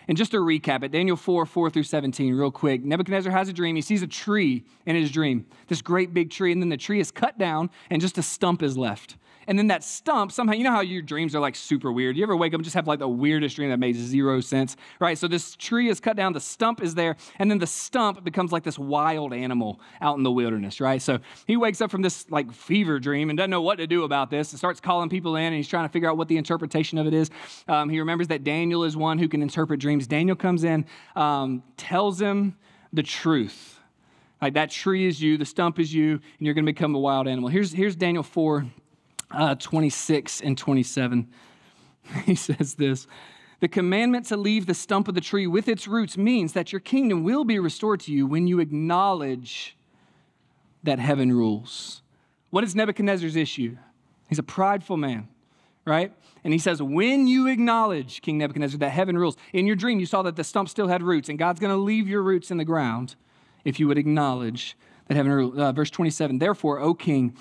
And 0.07 0.17
just 0.17 0.31
to 0.31 0.38
recap 0.38 0.83
it, 0.83 0.91
Daniel 0.91 1.15
4, 1.15 1.45
4 1.45 1.69
through 1.69 1.83
17, 1.83 2.33
real 2.33 2.51
quick. 2.51 2.83
Nebuchadnezzar 2.83 3.31
has 3.31 3.47
a 3.47 3.53
dream. 3.53 3.75
He 3.75 3.81
sees 3.81 4.01
a 4.01 4.07
tree 4.07 4.63
in 4.85 4.95
his 4.95 5.11
dream, 5.11 5.45
this 5.67 5.81
great 5.81 6.13
big 6.13 6.31
tree, 6.31 6.51
and 6.51 6.61
then 6.61 6.69
the 6.69 6.77
tree 6.77 6.99
is 6.99 7.11
cut 7.11 7.38
down, 7.38 7.69
and 7.89 8.01
just 8.01 8.17
a 8.17 8.23
stump 8.23 8.61
is 8.63 8.77
left. 8.77 9.17
And 9.50 9.58
then 9.58 9.65
that 9.68 9.84
stump, 9.84 10.32
somehow, 10.32 10.53
you 10.53 10.63
know 10.63 10.70
how 10.70 10.82
your 10.82 11.01
dreams 11.01 11.36
are 11.36 11.39
like 11.39 11.56
super 11.56 11.91
weird? 11.91 12.15
You 12.15 12.22
ever 12.22 12.38
wake 12.38 12.53
up 12.53 12.60
and 12.60 12.63
just 12.63 12.75
have 12.75 12.88
like 12.88 13.00
the 13.00 13.08
weirdest 13.08 13.56
dream 13.56 13.72
that 13.72 13.79
made 13.79 13.96
zero 13.96 14.41
sense, 14.41 14.77
right? 15.00 15.18
So 15.18 15.27
this 15.27 15.56
tree 15.56 15.89
is 15.89 16.00
cut 16.00 16.15
down, 16.15 16.34
the 16.34 16.39
stump 16.39 16.84
is 16.84 16.94
there, 16.94 17.15
and 17.39 17.50
then 17.50 17.58
the 17.58 17.65
stump 17.65 18.24
becomes 18.24 18.51
like 18.51 18.62
this 18.62 18.77
wild 18.77 19.34
animal 19.34 19.82
out 20.01 20.18
in 20.18 20.24
the 20.24 20.32
wilderness, 20.32 20.79
right? 20.79 21.01
So 21.01 21.18
he 21.48 21.58
wakes 21.58 21.82
up 21.82 21.89
from 21.89 22.03
this 22.03 22.29
like 22.29 22.53
fever 22.53 23.00
dream 23.00 23.32
and 23.32 23.38
doesn't 23.38 23.50
know 23.50 23.63
what 23.63 23.79
to 23.79 23.88
do 23.88 24.03
about 24.03 24.29
this 24.29 24.51
and 24.51 24.60
starts 24.60 24.79
calling 24.79 25.10
people 25.10 25.36
in 25.36 25.46
and 25.46 25.56
he's 25.56 25.68
trying 25.68 25.86
to 25.86 25.91
figure 25.91 26.08
out 26.08 26.15
what 26.15 26.27
the 26.27 26.38
interpretation 26.38 27.00
of 27.00 27.08
it 27.08 27.15
is. 27.15 27.32
Um, 27.68 27.89
he 27.89 27.98
remembers 27.98 28.27
that 28.27 28.44
Daniel 28.44 28.84
is 28.84 28.96
one 28.96 29.18
who 29.18 29.27
can 29.27 29.41
interpret 29.41 29.79
dreams. 29.79 30.06
Daniel 30.06 30.36
comes 30.36 30.63
in, 30.63 30.86
um, 31.15 31.63
tells 31.75 32.22
him 32.22 32.56
the 32.94 33.01
truth. 33.01 33.79
Like 34.44 34.53
that 34.53 34.70
tree 34.70 35.08
is 35.08 35.20
you, 35.20 35.39
the 35.39 35.46
stump 35.46 35.79
is 35.79 35.91
you, 35.91 36.12
and 36.12 36.22
you're 36.39 36.53
going 36.53 36.68
to 36.68 36.72
become 36.72 36.94
a 36.94 37.00
wild 37.00 37.27
animal. 37.27 37.50
Here's, 37.50 37.74
here's 37.74 37.96
Daniel 37.96 38.22
4 38.22 38.68
uh, 39.31 39.55
26 39.55 40.41
and 40.41 40.57
27. 40.57 41.27
He 42.25 42.33
says 42.33 42.74
this 42.75 43.07
The 43.59 43.67
commandment 43.67 44.25
to 44.27 44.38
leave 44.38 44.65
the 44.65 44.74
stump 44.74 45.07
of 45.07 45.15
the 45.15 45.21
tree 45.21 45.45
with 45.45 45.67
its 45.67 45.88
roots 45.88 46.17
means 46.17 46.53
that 46.53 46.71
your 46.71 46.79
kingdom 46.79 47.24
will 47.24 47.43
be 47.43 47.59
restored 47.59 48.00
to 48.01 48.12
you 48.12 48.25
when 48.25 48.48
you 48.48 48.59
acknowledge 48.59 49.77
that 50.83 50.98
heaven 50.98 51.31
rules. 51.31 52.01
What 52.50 52.63
is 52.63 52.75
Nebuchadnezzar's 52.75 53.36
issue? 53.36 53.77
He's 54.27 54.39
a 54.39 54.43
prideful 54.43 54.98
man, 54.98 55.27
right? 55.86 56.13
And 56.43 56.53
he 56.53 56.59
says, 56.59 56.81
when 56.81 57.27
you 57.27 57.48
acknowledge, 57.48 58.21
King 58.21 58.38
Nebuchadnezzar, 58.38 58.79
that 58.79 58.91
heaven 58.91 59.17
rules, 59.17 59.38
in 59.53 59.67
your 59.67 59.75
dream 59.75 60.00
you 60.00 60.05
saw 60.05 60.21
that 60.24 60.36
the 60.36 60.43
stump 60.43 60.69
still 60.69 60.88
had 60.88 61.03
roots, 61.03 61.29
and 61.29 61.38
God's 61.38 61.59
going 61.59 61.74
to 61.74 61.81
leave 61.81 62.07
your 62.07 62.24
roots 62.24 62.50
in 62.50 62.57
the 62.57 62.65
ground 62.65 63.15
if 63.65 63.79
you 63.79 63.88
would 63.88 63.98
acknowledge 63.98 64.77
that 65.07 65.15
heaven 65.15 65.31
rules. 65.31 65.57
Uh, 65.57 65.71
verse 65.71 65.89
27 65.89 66.39
Therefore, 66.39 66.79
O 66.79 66.93
king, 66.93 67.36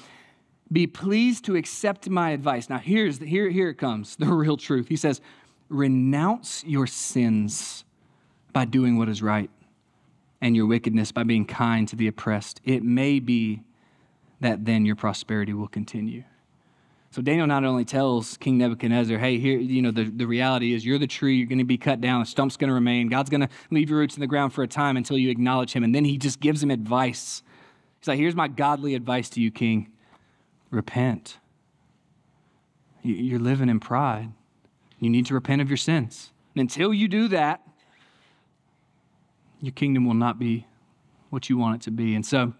be 0.71 0.87
pleased 0.87 1.45
to 1.47 1.57
accept 1.57 2.09
my 2.09 2.31
advice. 2.31 2.69
Now, 2.69 2.79
here's 2.79 3.19
the, 3.19 3.27
here, 3.27 3.49
here 3.49 3.71
it 3.71 3.77
comes, 3.77 4.17
the 4.19 4.27
real 4.27 4.57
truth. 4.57 4.89
He 4.89 4.97
says, 4.97 5.21
renounce 5.69 6.65
your 6.65 6.87
sins 6.87 7.85
by 8.53 8.65
doing 8.65 8.97
what 8.99 9.09
is 9.09 9.23
right, 9.23 9.51
and 10.41 10.57
your 10.57 10.67
wickedness 10.67 11.13
by 11.13 11.23
being 11.23 11.45
kind 11.45 11.87
to 11.89 11.97
the 11.97 12.09
oppressed. 12.09 12.61
It 12.65 12.83
may 12.83 13.19
be 13.21 13.63
that 14.41 14.65
then 14.65 14.85
your 14.87 14.97
prosperity 14.97 15.53
will 15.53 15.69
continue. 15.69 16.25
So 17.11 17.23
Daniel 17.23 17.47
not 17.47 17.65
only 17.65 17.85
tells 17.85 18.37
King 18.37 18.59
Nebuchadnezzar, 18.59 19.17
hey, 19.19 19.39
here, 19.39 19.59
you 19.59 19.81
know, 19.81 19.91
the, 19.91 20.05
the 20.05 20.27
reality 20.27 20.75
is 20.75 20.85
you're 20.85 20.99
the 20.99 21.07
tree, 21.07 21.37
you're 21.37 21.47
going 21.47 21.59
to 21.59 21.65
be 21.65 21.79
cut 21.79 22.01
down, 22.01 22.21
the 22.21 22.27
stump's 22.27 22.57
going 22.57 22.69
to 22.69 22.75
remain. 22.75 23.09
God's 23.09 23.31
going 23.31 23.41
to 23.41 23.49
leave 23.71 23.89
your 23.89 23.99
roots 23.99 24.15
in 24.15 24.21
the 24.21 24.27
ground 24.27 24.53
for 24.53 24.63
a 24.63 24.69
time 24.69 24.97
until 24.97 25.17
you 25.17 25.31
acknowledge 25.31 25.73
him. 25.73 25.85
And 25.85 25.95
then 25.95 26.05
he 26.05 26.19
just 26.19 26.39
gives 26.39 26.63
him 26.63 26.71
advice. 26.71 27.43
He's 28.01 28.09
like, 28.09 28.19
here's 28.19 28.35
my 28.35 28.47
godly 28.47 28.95
advice 28.95 29.31
to 29.31 29.41
you, 29.41 29.51
King. 29.51 29.91
Repent. 30.71 31.39
You're 33.03 33.39
living 33.39 33.69
in 33.69 33.81
pride. 33.81 34.33
You 34.99 35.09
need 35.11 35.27
to 35.27 35.35
repent 35.35 35.63
of 35.63 35.69
your 35.71 35.77
sins. 35.77 36.33
And 36.55 36.61
until 36.61 36.93
you 36.93 37.09
do 37.09 37.29
that, 37.29 37.63
your 39.61 39.73
kingdom 39.73 40.05
will 40.07 40.15
not 40.15 40.39
be 40.39 40.67
what 41.31 41.49
you 41.49 41.57
want 41.57 41.77
it 41.77 41.85
to 41.85 41.91
be. 41.91 42.15
And 42.15 42.25
so 42.25 42.55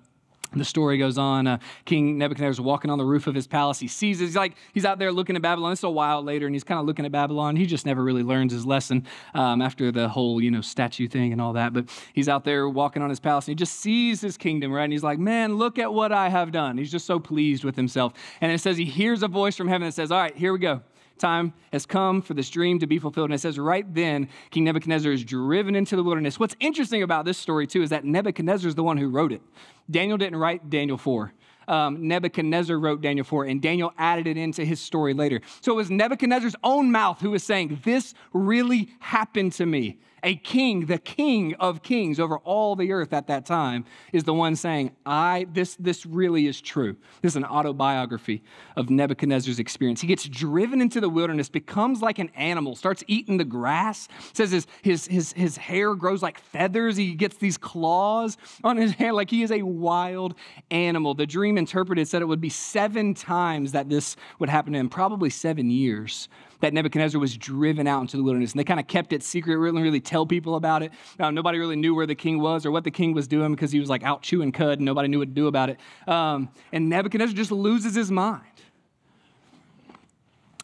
the 0.53 0.65
story 0.65 0.99
goes 0.99 1.19
on. 1.19 1.47
Uh, 1.47 1.59
King 1.85 2.19
Nebuchadnezzar 2.19 2.51
is 2.51 2.61
walking 2.61 2.91
on 2.91 2.99
the 2.99 3.05
roof 3.05 3.27
of 3.27 3.35
his 3.35 3.47
palace. 3.47 3.79
He 3.79 3.89
sees 3.89 4.21
it. 4.21 4.27
He's 4.27 4.37
like, 4.37 4.57
he's 4.73 4.85
out 4.85 4.99
there 4.99 5.13
looking 5.13 5.37
at 5.37 5.43
Babylon. 5.43 5.73
It's 5.73 5.83
a 5.83 5.91
while 5.91 6.23
later, 6.23 6.47
and 6.47 6.55
he's 6.55 6.65
kind 6.65 6.81
of 6.81 6.87
looking 6.87 7.05
at 7.05 7.13
Babylon. 7.13 7.57
He 7.57 7.67
just 7.67 7.87
never 7.87 8.03
really 8.03 8.23
learns 8.23 8.53
his 8.53 8.67
lesson 8.67 9.07
um, 9.35 9.61
after 9.61 9.93
the 9.93 10.09
whole, 10.09 10.41
you 10.41 10.51
know, 10.51 10.61
statue 10.61 11.09
thing 11.09 11.33
and 11.33 11.41
all 11.41 11.53
that. 11.55 11.73
But 11.73 11.89
he's 12.13 12.29
out 12.29 12.45
there 12.45 12.69
walking 12.69 13.03
on 13.03 13.11
his 13.11 13.21
palace, 13.21 13.47
and 13.47 13.53
he 13.53 13.57
just 13.57 13.81
sees 13.81 14.21
his 14.21 14.37
kingdom, 14.37 14.73
right? 14.73 14.85
And 14.85 14.93
he's 14.93 15.03
like, 15.03 15.19
man, 15.19 15.57
look 15.57 15.79
at 15.79 15.93
what 15.93 16.13
I 16.13 16.29
have 16.29 16.53
done. 16.53 16.79
He's 16.79 16.93
just 16.93 17.07
so 17.07 17.19
pleased 17.19 17.65
with 17.65 17.77
himself. 17.77 18.13
And 18.41 18.53
it 18.53 18.61
says 18.61 18.77
he 18.77 18.85
hears 18.85 19.23
a 19.23 19.29
voice 19.29 19.57
from 19.57 19.69
heaven 19.69 19.87
that 19.87 19.93
says, 19.93 20.11
all 20.11 20.21
right, 20.21 20.37
here 20.37 20.53
we 20.53 20.59
go 20.59 20.83
time 21.19 21.53
has 21.73 21.87
come 21.87 22.23
for 22.23 22.35
this 22.35 22.51
dream 22.51 22.79
to 22.79 22.87
be 22.87 22.99
fulfilled. 22.99 23.31
And 23.31 23.35
it 23.35 23.41
says, 23.41 23.59
right 23.59 23.85
then, 23.95 24.29
King 24.51 24.65
Nebuchadnezzar 24.65 25.13
is 25.13 25.25
driven 25.25 25.75
into 25.75 25.97
the 25.97 26.03
wilderness. 26.03 26.39
What's 26.39 26.57
interesting 26.61 27.03
about 27.03 27.25
this 27.25 27.39
story, 27.39 27.67
too, 27.67 27.83
is 27.83 27.91
that 27.91 28.05
Nebuchadnezzar 28.05 28.69
is 28.69 28.75
the 28.75 28.83
one 28.83 28.97
who 28.97 29.09
wrote 29.09 29.33
it. 29.33 29.43
Daniel 29.91 30.19
didn't 30.19 30.39
write 30.39 30.71
Daniel 30.71 30.99
4. 30.99 31.33
Um, 31.69 32.09
Nebuchadnezzar 32.09 32.79
wrote 32.79 33.03
Daniel 33.03 33.25
4, 33.25 33.45
and 33.45 33.61
Daniel 33.61 33.93
added 33.99 34.27
it 34.27 34.39
into 34.39 34.65
his 34.65 34.81
story 34.81 35.13
later. 35.13 35.41
So 35.61 35.73
it 35.73 35.77
was 35.77 35.91
Nebuchadnezzar's 35.91 36.57
own 36.65 36.91
mouth 36.91 37.21
who 37.21 37.31
was 37.31 37.43
saying, 37.43 37.81
This 37.85 38.15
really 38.33 38.89
happened 39.01 39.53
to 39.55 39.67
me 39.67 39.99
a 40.23 40.37
king, 40.37 40.87
the 40.87 40.99
king 40.99 41.55
of 41.55 41.83
kings 41.83 42.19
over 42.19 42.39
all 42.39 42.77
the 42.77 42.93
earth 42.93 43.13
at 43.13 43.27
that 43.29 43.47
time, 43.47 43.85
is 44.13 44.25
the 44.25 44.35
one 44.35 44.57
saying, 44.57 44.93
I, 45.07 45.47
this, 45.53 45.77
this 45.77 46.05
really 46.07 46.47
is 46.47 46.61
true. 46.61 46.97
This 47.23 47.33
is 47.33 47.37
an 47.37 47.45
autobiography 47.45 48.43
of 48.77 48.91
Nebuchadnezzar's 48.91 49.59
experience. 49.59 50.01
He 50.01 50.07
gets 50.07 50.29
driven 50.29 50.81
into 50.81 51.01
the 51.01 51.09
wilderness, 51.09 51.49
becomes 51.49 52.03
like 52.03 52.19
an 52.19 52.31
animal, 52.35 52.75
starts 52.77 53.05
eating 53.07 53.37
the 53.37 53.45
grass, 53.45 54.09
says 54.33 54.51
his, 54.51 54.67
his, 54.83 55.07
his, 55.07 55.33
his 55.33 55.57
hair 55.57 55.95
grows 55.95 56.23
like 56.23 56.39
feathers. 56.39 56.97
He 56.97 57.15
gets 57.15 57.37
these 57.37 57.59
claws 57.59 58.37
on 58.65 58.77
his 58.77 58.93
hand, 58.93 59.17
like 59.17 59.31
he 59.31 59.43
is 59.43 59.53
a 59.53 59.63
wild 59.63 60.35
animal. 60.71 61.15
The 61.15 61.27
dream 61.27 61.59
interpreted 61.59 62.09
said 62.09 62.23
it 62.23 62.27
would 62.27 62.41
be 62.41 62.49
seven 62.49 63.15
times 63.15 63.73
that 63.73 63.89
this 63.89 64.17
would 64.39 64.49
happen 64.49 64.73
to 64.73 64.79
him, 64.79 64.89
probably 64.89 65.31
seven 65.31 65.71
years 65.71 66.29
that 66.61 66.73
Nebuchadnezzar 66.73 67.21
was 67.21 67.37
driven 67.37 67.87
out 67.87 68.01
into 68.01 68.17
the 68.17 68.23
wilderness. 68.23 68.53
And 68.53 68.61
they 68.61 68.65
kind 68.65 68.81
of 68.81 68.87
kept 68.87 69.13
it 69.13 69.23
secret, 69.23 69.57
really, 69.57 69.83
really 69.83 70.01
tell 70.01 70.27
people 70.27 70.57
about 70.57 70.83
it. 70.83 70.93
Uh, 71.19 71.31
nobody 71.31 71.59
really 71.59 71.77
knew 71.77 71.95
where 71.95 72.07
the 72.07 72.15
king 72.15 72.41
was 72.41 72.67
or 72.67 72.71
what 72.71 72.85
the 72.85 72.91
king 72.91 73.15
was 73.15 73.29
doing 73.29 73.53
because 73.55 73.73
he 73.73 73.81
was 73.81 73.89
like 73.89 74.03
out 74.03 74.23
chewing 74.23 74.53
cud 74.53 74.79
and 74.79 74.85
nobody 74.85 75.09
knew 75.09 75.19
what 75.19 75.29
to 75.29 75.35
do 75.35 75.47
about 75.47 75.71
it. 75.71 75.79
Um, 76.07 76.49
and 76.73 76.89
Nebuchadnezzar 76.89 77.35
just 77.35 77.53
loses 77.53 77.95
his 77.95 78.11
mind. 78.11 78.45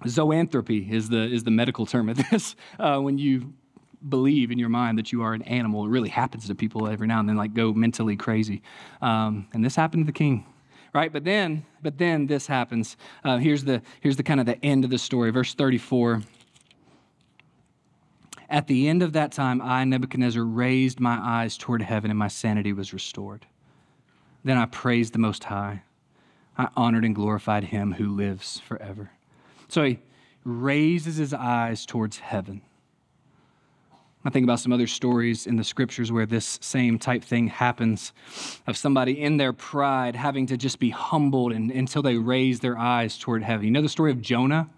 Zoanthropy 0.05 0.91
is 0.91 1.09
the, 1.09 1.23
is 1.23 1.45
the 1.45 1.51
medical 1.51 1.87
term 1.87 2.09
of 2.09 2.17
this. 2.31 2.57
Uh, 2.79 2.99
when 2.99 3.19
you 3.19 3.53
believe 4.07 4.51
in 4.51 4.59
your 4.59 4.69
mind 4.69 4.99
that 4.99 5.13
you 5.13 5.23
are 5.23 5.33
an 5.33 5.43
animal, 5.43 5.87
it 5.87 5.89
really 5.89 6.11
happens 6.11 6.47
to 6.47 6.55
people 6.55 6.89
every 6.89 7.07
now 7.07 7.21
and 7.21 7.29
then, 7.29 7.37
like 7.37 7.55
go 7.55 7.73
mentally 7.73 8.17
crazy. 8.17 8.63
Um, 9.01 9.49
and 9.55 9.65
this 9.65 9.77
happened 9.77 10.05
to 10.05 10.07
the 10.07 10.13
king 10.13 10.47
right? 10.95 11.13
But 11.13 11.25
then, 11.25 11.67
but 11.83 11.99
then 11.99 12.27
this 12.27 12.47
happens. 12.47 12.97
Uh, 13.23 13.37
here's 13.37 13.65
the 13.65 13.83
here's 14.01 14.17
the 14.17 14.23
kind 14.23 14.41
of 14.41 14.47
the 14.47 14.65
end 14.65 14.85
of 14.85 14.91
the 14.91 14.99
story, 14.99 15.31
verse 15.31 15.53
34. 15.55 16.23
At 18.49 18.69
the 18.69 18.89
end 18.89 19.03
of 19.03 19.15
that 19.15 19.33
time, 19.33 19.61
I, 19.61 19.85
Nebuchadnezzar, 19.85 20.45
raised 20.45 21.01
my 21.01 21.19
eyes 21.21 21.57
toward 21.59 21.83
heaven, 21.83 22.11
and 22.11 22.19
my 22.19 22.29
sanity 22.29 22.73
was 22.73 22.93
restored. 22.93 23.47
Then 24.45 24.59
I 24.59 24.67
praised 24.67 25.13
the 25.13 25.19
Most 25.19 25.45
High. 25.45 25.83
I 26.57 26.69
honored 26.77 27.05
and 27.05 27.15
glorified 27.15 27.65
Him 27.65 27.95
who 27.95 28.09
lives 28.09 28.61
forever. 28.61 29.11
So 29.69 29.83
he 29.83 29.99
raises 30.45 31.17
his 31.17 31.35
eyes 31.35 31.87
towards 31.87 32.19
heaven. 32.19 32.63
I 34.25 34.31
think 34.31 34.45
about 34.45 34.61
some 34.61 34.73
other 34.73 34.87
stories 34.87 35.47
in 35.47 35.57
the 35.57 35.65
scriptures 35.65 36.11
where 36.11 36.25
this 36.25 36.59
same 36.63 36.99
type 36.99 37.23
thing 37.23 37.49
happens 37.49 38.13
of 38.67 38.77
somebody 38.77 39.21
in 39.21 39.37
their 39.37 39.53
pride 39.53 40.17
having 40.17 40.47
to 40.47 40.57
just 40.57 40.79
be 40.79 40.91
humbled 40.91 41.53
and, 41.53 41.71
until 41.71 42.01
they 42.01 42.17
raise 42.17 42.61
their 42.61 42.79
eyes 42.79 43.19
toward 43.19 43.43
heaven. 43.43 43.67
You 43.67 43.71
know 43.71 43.83
the 43.83 43.89
story 43.89 44.11
of 44.11 44.23
Jonah? 44.23 44.71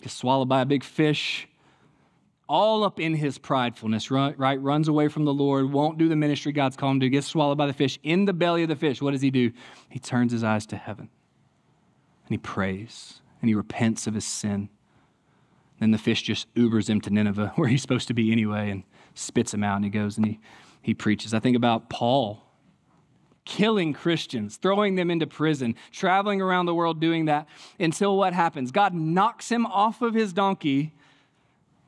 Gets 0.00 0.14
swallowed 0.14 0.48
by 0.48 0.62
a 0.62 0.64
big 0.64 0.82
fish, 0.82 1.46
all 2.48 2.84
up 2.84 2.98
in 2.98 3.14
his 3.14 3.38
pridefulness, 3.38 4.10
right? 4.10 4.60
Runs 4.62 4.88
away 4.88 5.08
from 5.08 5.26
the 5.26 5.34
Lord, 5.34 5.70
won't 5.70 5.98
do 5.98 6.08
the 6.08 6.16
ministry 6.16 6.52
God's 6.52 6.76
called 6.76 6.94
him 6.94 7.00
to, 7.00 7.10
gets 7.10 7.26
swallowed 7.26 7.58
by 7.58 7.66
the 7.66 7.74
fish. 7.74 7.98
In 8.02 8.24
the 8.24 8.32
belly 8.32 8.62
of 8.62 8.70
the 8.70 8.76
fish, 8.76 9.02
what 9.02 9.10
does 9.10 9.20
he 9.20 9.30
do? 9.30 9.52
He 9.90 9.98
turns 9.98 10.32
his 10.32 10.42
eyes 10.42 10.64
to 10.66 10.76
heaven 10.76 11.10
and 12.26 12.30
he 12.30 12.38
prays 12.38 13.20
and 13.42 13.48
he 13.48 13.54
repents 13.54 14.06
of 14.06 14.14
his 14.14 14.24
sin 14.24 14.70
then 15.80 15.90
the 15.90 15.98
fish 15.98 16.22
just 16.22 16.52
ubers 16.54 16.88
him 16.88 17.00
to 17.00 17.10
Nineveh, 17.10 17.52
where 17.56 17.68
he's 17.68 17.82
supposed 17.82 18.08
to 18.08 18.14
be 18.14 18.30
anyway, 18.30 18.70
and 18.70 18.84
spits 19.14 19.52
him 19.52 19.64
out, 19.64 19.76
and 19.76 19.84
he 19.84 19.90
goes 19.90 20.16
and 20.16 20.26
he, 20.26 20.40
he 20.80 20.94
preaches. 20.94 21.34
I 21.34 21.40
think 21.40 21.56
about 21.56 21.90
Paul 21.90 22.46
killing 23.44 23.92
Christians, 23.92 24.58
throwing 24.58 24.94
them 24.94 25.10
into 25.10 25.26
prison, 25.26 25.74
traveling 25.90 26.40
around 26.40 26.66
the 26.66 26.74
world 26.74 27.00
doing 27.00 27.24
that 27.24 27.48
until 27.80 28.16
what 28.16 28.32
happens? 28.32 28.70
God 28.70 28.94
knocks 28.94 29.50
him 29.50 29.66
off 29.66 30.02
of 30.02 30.14
his 30.14 30.32
donkey, 30.32 30.94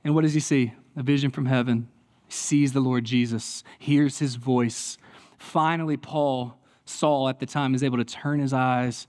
and 0.02 0.14
what 0.14 0.22
does 0.22 0.34
he 0.34 0.40
see? 0.40 0.72
A 0.96 1.02
vision 1.04 1.30
from 1.30 1.46
heaven. 1.46 1.88
He 2.26 2.32
sees 2.32 2.72
the 2.72 2.80
Lord 2.80 3.04
Jesus, 3.04 3.62
hears 3.78 4.18
his 4.18 4.34
voice. 4.34 4.98
Finally, 5.38 5.98
Paul, 5.98 6.58
Saul 6.84 7.28
at 7.28 7.38
the 7.38 7.46
time, 7.46 7.74
is 7.74 7.84
able 7.84 7.98
to 7.98 8.04
turn 8.04 8.40
his 8.40 8.52
eyes 8.52 9.06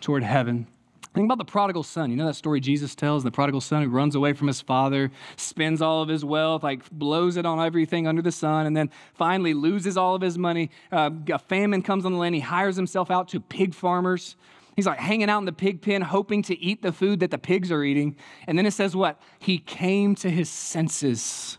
toward 0.00 0.22
heaven 0.22 0.68
Think 1.12 1.24
about 1.24 1.38
the 1.38 1.44
prodigal 1.44 1.82
son. 1.82 2.10
You 2.10 2.16
know 2.16 2.26
that 2.26 2.36
story 2.36 2.60
Jesus 2.60 2.94
tells? 2.94 3.24
The 3.24 3.32
prodigal 3.32 3.60
son 3.60 3.82
who 3.82 3.88
runs 3.88 4.14
away 4.14 4.32
from 4.32 4.46
his 4.46 4.60
father, 4.60 5.10
spends 5.36 5.82
all 5.82 6.02
of 6.02 6.08
his 6.08 6.24
wealth, 6.24 6.62
like 6.62 6.88
blows 6.90 7.36
it 7.36 7.44
on 7.44 7.58
everything 7.58 8.06
under 8.06 8.22
the 8.22 8.30
sun, 8.30 8.66
and 8.66 8.76
then 8.76 8.90
finally 9.14 9.52
loses 9.52 9.96
all 9.96 10.14
of 10.14 10.22
his 10.22 10.38
money. 10.38 10.70
Uh, 10.92 11.10
a 11.32 11.38
famine 11.38 11.82
comes 11.82 12.04
on 12.04 12.12
the 12.12 12.18
land. 12.18 12.36
He 12.36 12.40
hires 12.40 12.76
himself 12.76 13.10
out 13.10 13.28
to 13.28 13.40
pig 13.40 13.74
farmers. 13.74 14.36
He's 14.76 14.86
like 14.86 15.00
hanging 15.00 15.28
out 15.28 15.40
in 15.40 15.46
the 15.46 15.52
pig 15.52 15.82
pen, 15.82 16.00
hoping 16.00 16.42
to 16.44 16.58
eat 16.58 16.80
the 16.80 16.92
food 16.92 17.20
that 17.20 17.32
the 17.32 17.38
pigs 17.38 17.72
are 17.72 17.82
eating. 17.82 18.16
And 18.46 18.56
then 18.56 18.64
it 18.64 18.72
says 18.72 18.94
what? 18.94 19.20
He 19.40 19.58
came 19.58 20.14
to 20.16 20.30
his 20.30 20.48
senses 20.48 21.58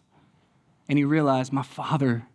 and 0.88 0.98
he 0.98 1.04
realized, 1.04 1.52
my 1.52 1.62
father, 1.62 2.26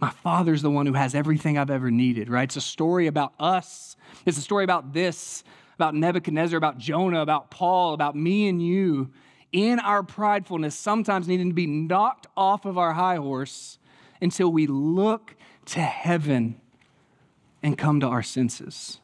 my 0.00 0.10
father's 0.10 0.62
the 0.62 0.70
one 0.70 0.86
who 0.86 0.94
has 0.94 1.14
everything 1.14 1.58
I've 1.58 1.70
ever 1.70 1.90
needed, 1.90 2.30
right? 2.30 2.44
It's 2.44 2.56
a 2.56 2.60
story 2.62 3.06
about 3.06 3.34
us. 3.38 3.96
It's 4.24 4.38
a 4.38 4.42
story 4.42 4.64
about 4.64 4.94
this 4.94 5.44
about 5.74 5.94
Nebuchadnezzar, 5.94 6.56
about 6.56 6.78
Jonah, 6.78 7.20
about 7.20 7.50
Paul, 7.50 7.94
about 7.94 8.16
me 8.16 8.48
and 8.48 8.62
you, 8.62 9.10
in 9.52 9.78
our 9.78 10.02
pridefulness, 10.02 10.72
sometimes 10.72 11.28
needing 11.28 11.48
to 11.48 11.54
be 11.54 11.66
knocked 11.66 12.26
off 12.36 12.64
of 12.64 12.76
our 12.78 12.92
high 12.92 13.16
horse 13.16 13.78
until 14.20 14.50
we 14.50 14.66
look 14.66 15.36
to 15.66 15.80
heaven 15.80 16.60
and 17.62 17.78
come 17.78 18.00
to 18.00 18.06
our 18.06 18.22
senses. 18.22 19.00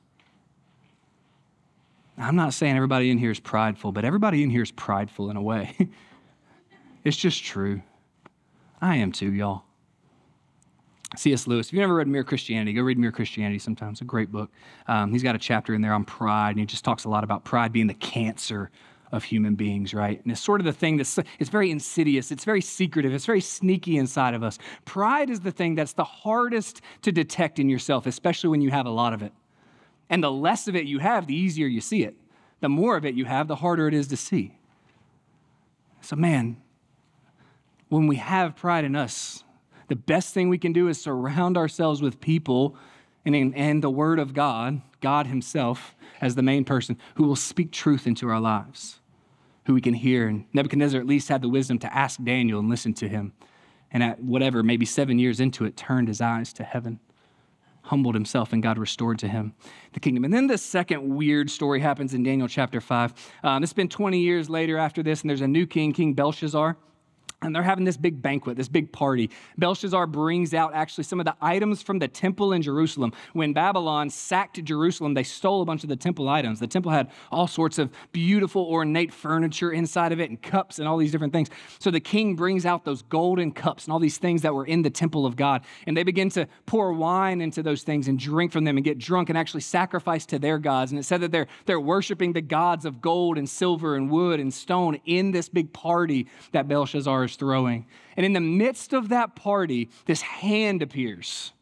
I'm 2.19 2.37
not 2.37 2.53
saying 2.53 2.77
everybody 2.77 3.11
in 3.11 3.19
here 3.19 3.31
is 3.31 3.41
prideful, 3.41 3.93
but 3.93 4.05
everybody 4.05 4.43
in 4.43 4.51
here 4.51 4.63
is 4.63 4.71
prideful 4.71 5.31
in 5.31 5.37
a 5.37 5.43
way. 5.43 5.75
it's 7.05 7.17
just 7.17 7.43
true. 7.43 7.81
I 8.81 8.97
am 8.97 9.13
too, 9.13 9.33
y'all. 9.33 9.65
C.S. 11.17 11.47
Lewis. 11.47 11.69
If 11.69 11.73
you've 11.73 11.81
never 11.81 11.95
read 11.95 12.07
Mere 12.07 12.23
Christianity, 12.23 12.73
go 12.73 12.83
read 12.83 12.99
Mere 12.99 13.11
Christianity 13.11 13.59
sometimes. 13.59 14.01
a 14.01 14.05
great 14.05 14.31
book. 14.31 14.51
Um, 14.87 15.13
he's 15.13 15.23
got 15.23 15.35
a 15.35 15.39
chapter 15.39 15.75
in 15.75 15.83
there 15.83 15.93
on 15.93 16.05
pride, 16.05 16.51
and 16.51 16.61
he 16.61 16.67
just 16.67 16.85
talks 16.85 17.05
a 17.05 17.09
lot 17.09 17.25
about 17.25 17.45
pride 17.45 17.73
being 17.73 17.89
the 17.89 17.95
cancer 17.95 18.71
of 19.13 19.25
human 19.25 19.57
beings, 19.57 19.93
right? 19.93 20.23
And 20.23 20.31
it's 20.31 20.41
sort 20.41 20.61
of 20.61 20.65
the 20.65 20.73
thing 20.73 20.97
that's 20.97 21.19
it's 21.39 21.51
very 21.51 21.71
insidious, 21.71 22.31
it's 22.31 22.45
very 22.45 22.61
secretive, 22.61 23.13
it's 23.13 23.27
very 23.27 23.41
sneaky 23.41 23.97
inside 23.97 24.35
of 24.35 24.43
us. 24.45 24.59
Pride 24.85 25.31
is 25.31 25.41
the 25.41 25.51
thing 25.51 25.75
that's 25.75 25.95
the 25.95 26.05
hardest 26.05 26.81
to 27.03 27.11
detect 27.11 27.59
in 27.59 27.69
yourself, 27.69 28.07
especially 28.07 28.51
when 28.51 28.61
you 28.61 28.71
have 28.71 28.87
a 28.87 28.91
lot 28.91 29.13
of 29.13 29.23
it. 29.23 29.33
And 30.11 30.23
the 30.23 30.31
less 30.31 30.69
of 30.69 30.77
it 30.77 30.87
you 30.87 30.99
have, 30.99 31.27
the 31.27 31.35
easier 31.35 31.67
you 31.67 31.81
see 31.81 32.05
it. 32.05 32.17
The 32.61 32.69
more 32.69 32.97
of 32.97 33.05
it 33.05 33.15
you 33.15 33.25
have, 33.25 33.49
the 33.49 33.57
harder 33.57 33.89
it 33.89 33.95
is 33.95 34.09
to 34.09 34.17
see. 34.17 34.59
So, 36.03 36.15
man, 36.17 36.57
when 37.89 38.07
we 38.07 38.17
have 38.17 38.57
pride 38.57 38.85
in 38.85 38.95
us, 38.95 39.45
the 39.91 39.97
best 39.97 40.33
thing 40.33 40.49
we 40.49 40.57
can 40.57 40.73
do 40.73 40.87
is 40.87 41.03
surround 41.03 41.57
ourselves 41.57 42.01
with 42.01 42.21
people 42.21 42.77
and, 43.27 43.35
and 43.57 43.83
the 43.83 43.91
Word 43.91 44.21
of 44.21 44.33
God, 44.33 44.81
God 45.01 45.27
Himself, 45.27 45.97
as 46.21 46.37
the 46.37 46.43
main 46.43 46.65
person, 46.65 46.97
who 47.17 47.25
will 47.25 47.35
speak 47.35 47.73
truth 47.73 48.07
into 48.07 48.29
our 48.29 48.39
lives, 48.39 49.01
who 49.67 49.75
we 49.75 49.81
can 49.81 49.95
hear. 49.95 50.29
And 50.29 50.47
Nebuchadnezzar 50.53 51.01
at 51.01 51.09
least 51.09 51.29
had 51.29 51.43
the 51.43 51.49
wisdom 51.49 51.81
to 51.81 51.93
ask 51.93 52.23
Daniel 52.23 52.61
and 52.61 52.71
listen 52.71 52.95
to 52.95 53.09
him. 53.09 53.33
And 53.91 54.05
at 54.05 54.23
whatever, 54.23 54.63
maybe 54.63 54.87
seven 54.87 55.19
years 55.19 55.41
into 55.41 55.65
it, 55.65 55.77
turned 55.77 56.07
his 56.07 56.21
eyes 56.21 56.53
to 56.53 56.63
heaven, 56.63 57.01
humbled 57.83 58.15
himself, 58.15 58.53
and 58.53 58.63
God 58.63 58.79
restored 58.79 59.19
to 59.19 59.29
him 59.29 59.55
the 59.93 59.99
kingdom. 59.99 60.23
And 60.23 60.33
then 60.33 60.47
the 60.47 60.57
second 60.57 61.17
weird 61.17 61.51
story 61.51 61.81
happens 61.81 62.15
in 62.15 62.23
Daniel 62.23 62.47
chapter 62.47 62.81
5. 62.81 63.33
Um, 63.43 63.65
it's 63.65 63.73
been 63.73 63.89
20 63.89 64.21
years 64.21 64.49
later 64.49 64.79
after 64.79 65.03
this, 65.03 65.23
and 65.23 65.29
there's 65.29 65.41
a 65.41 65.49
new 65.49 65.67
king, 65.67 65.93
King 65.93 66.15
Belshazzar 66.15 66.77
and 67.43 67.55
they're 67.55 67.63
having 67.63 67.85
this 67.85 67.97
big 67.97 68.21
banquet, 68.21 68.57
this 68.57 68.69
big 68.69 68.93
party. 68.93 69.31
Belshazzar 69.57 70.07
brings 70.07 70.53
out 70.53 70.75
actually 70.75 71.05
some 71.05 71.21
of 71.21 71.27
the 71.27 71.35
items 71.41 71.83
from 71.83 71.99
the 71.99 72.09
temple 72.09 72.53
in 72.53 72.61
Jerusalem. 72.61 73.13
When 73.33 73.55
Babylon 73.55 74.11
sacked 74.11 74.63
Jerusalem, 74.63 75.15
they 75.15 75.23
stole 75.23 75.63
a 75.63 75.65
bunch 75.65 75.83
of 75.83 75.89
the 75.89 75.97
temple 75.97 76.29
items. 76.29 76.61
The 76.61 76.67
temple 76.67 76.93
had 76.93 77.11
all 77.33 77.47
sorts 77.47 77.79
of 77.79 77.91
beautiful, 78.13 78.67
ornate 78.67 79.13
furniture 79.13 79.73
inside 79.73 80.13
of 80.13 80.21
it 80.21 80.29
and 80.29 80.41
cups 80.41 80.79
and 80.79 80.87
all 80.87 80.99
these 80.99 81.13
different 81.13 81.33
things. 81.33 81.49
So 81.79 81.91
the 81.91 82.01
king 82.01 82.37
brings 82.37 82.67
out 82.67 82.85
those 82.85 83.03
golden 83.03 83.53
cups 83.53 83.85
and 83.85 83.93
all 83.93 83.99
these 83.99 84.19
things 84.19 84.43
that 84.43 84.55
were 84.55 84.67
in 84.67 84.83
the 84.83 84.91
temple 84.91 85.25
of 85.25 85.35
God. 85.35 85.63
And 85.87 85.97
they 85.97 86.03
begin 86.03 86.29
to 86.31 86.47
pour 86.67 86.93
wine 86.93 87.41
into 87.41 87.63
those 87.63 87.85
things 87.85 88.07
and 88.07 88.19
drink 88.19 88.53
from 88.53 88.65
them 88.65 88.77
and 88.77 88.85
get 88.85 88.99
drunk 88.99 89.31
and 89.31 89.39
actually 89.39 89.63
sacrifice 89.63 90.27
to 90.27 90.39
their 90.39 90.59
gods. 90.59 90.93
And 90.93 90.99
it 90.99 91.05
said 91.05 91.23
that 91.23 91.33
they're, 91.33 91.47
they're 91.65 91.81
worshiping 91.81 92.35
the 92.35 92.43
gods 92.43 92.85
of 92.85 93.01
gold 93.01 93.39
and 93.39 93.49
silver 93.49 93.97
and 93.97 94.11
wood 94.11 94.41
and 94.41 94.53
stone 94.53 95.01
in 95.07 95.31
this 95.31 95.49
big 95.49 95.73
party 95.73 96.27
that 96.53 96.69
Belshazzar 96.69 97.30
throwing. 97.37 97.87
And 98.17 98.27
in 98.27 98.33
the 98.33 98.41
midst 98.41 98.93
of 98.93 99.09
that 99.09 99.37
party, 99.37 99.91
this 100.07 100.23
hand 100.23 100.83
appears. 100.83 101.53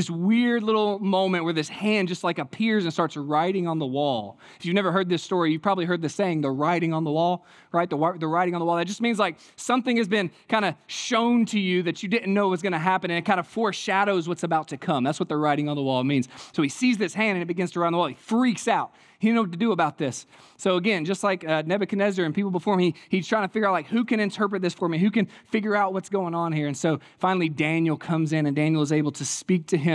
This 0.00 0.08
weird 0.08 0.62
little 0.62 0.98
moment 0.98 1.44
where 1.44 1.52
this 1.52 1.68
hand 1.68 2.08
just 2.08 2.24
like 2.24 2.38
appears 2.38 2.84
and 2.84 2.90
starts 2.90 3.18
writing 3.18 3.68
on 3.68 3.78
the 3.78 3.84
wall. 3.84 4.38
If 4.58 4.64
you've 4.64 4.74
never 4.74 4.92
heard 4.92 5.10
this 5.10 5.22
story, 5.22 5.52
you've 5.52 5.60
probably 5.60 5.84
heard 5.84 6.00
the 6.00 6.08
saying, 6.08 6.40
the 6.40 6.50
writing 6.50 6.94
on 6.94 7.04
the 7.04 7.10
wall, 7.10 7.44
right? 7.70 7.90
The, 7.90 7.98
the 8.18 8.26
writing 8.26 8.54
on 8.54 8.60
the 8.60 8.64
wall. 8.64 8.76
That 8.76 8.86
just 8.86 9.02
means 9.02 9.18
like 9.18 9.36
something 9.56 9.98
has 9.98 10.08
been 10.08 10.30
kind 10.48 10.64
of 10.64 10.74
shown 10.86 11.44
to 11.44 11.60
you 11.60 11.82
that 11.82 12.02
you 12.02 12.08
didn't 12.08 12.32
know 12.32 12.48
was 12.48 12.62
going 12.62 12.72
to 12.72 12.78
happen 12.78 13.10
and 13.10 13.18
it 13.18 13.26
kind 13.26 13.38
of 13.38 13.46
foreshadows 13.46 14.26
what's 14.26 14.42
about 14.42 14.68
to 14.68 14.78
come. 14.78 15.04
That's 15.04 15.20
what 15.20 15.28
the 15.28 15.36
writing 15.36 15.68
on 15.68 15.76
the 15.76 15.82
wall 15.82 16.02
means. 16.02 16.28
So 16.52 16.62
he 16.62 16.70
sees 16.70 16.96
this 16.96 17.12
hand 17.12 17.36
and 17.36 17.42
it 17.42 17.46
begins 17.46 17.70
to 17.72 17.80
write 17.80 17.88
on 17.88 17.92
the 17.92 17.98
wall. 17.98 18.08
He 18.08 18.14
freaks 18.14 18.68
out. 18.68 18.94
He 19.20 19.26
didn't 19.26 19.34
know 19.34 19.42
what 19.42 19.52
to 19.52 19.58
do 19.58 19.72
about 19.72 19.98
this. 19.98 20.24
So 20.56 20.76
again, 20.76 21.04
just 21.04 21.22
like 21.22 21.46
uh, 21.46 21.62
Nebuchadnezzar 21.66 22.24
and 22.24 22.34
people 22.34 22.50
before 22.50 22.72
him, 22.72 22.80
he, 22.80 22.94
he's 23.10 23.28
trying 23.28 23.46
to 23.46 23.52
figure 23.52 23.68
out 23.68 23.72
like 23.72 23.86
who 23.86 24.02
can 24.02 24.18
interpret 24.18 24.62
this 24.62 24.72
for 24.72 24.88
me, 24.88 24.98
who 24.98 25.10
can 25.10 25.28
figure 25.50 25.76
out 25.76 25.92
what's 25.92 26.08
going 26.08 26.34
on 26.34 26.52
here. 26.52 26.66
And 26.66 26.76
so 26.76 27.00
finally, 27.18 27.50
Daniel 27.50 27.98
comes 27.98 28.32
in, 28.32 28.46
and 28.46 28.56
Daniel 28.56 28.80
is 28.80 28.92
able 28.92 29.12
to 29.12 29.24
speak 29.26 29.66
to 29.66 29.76
him 29.76 29.89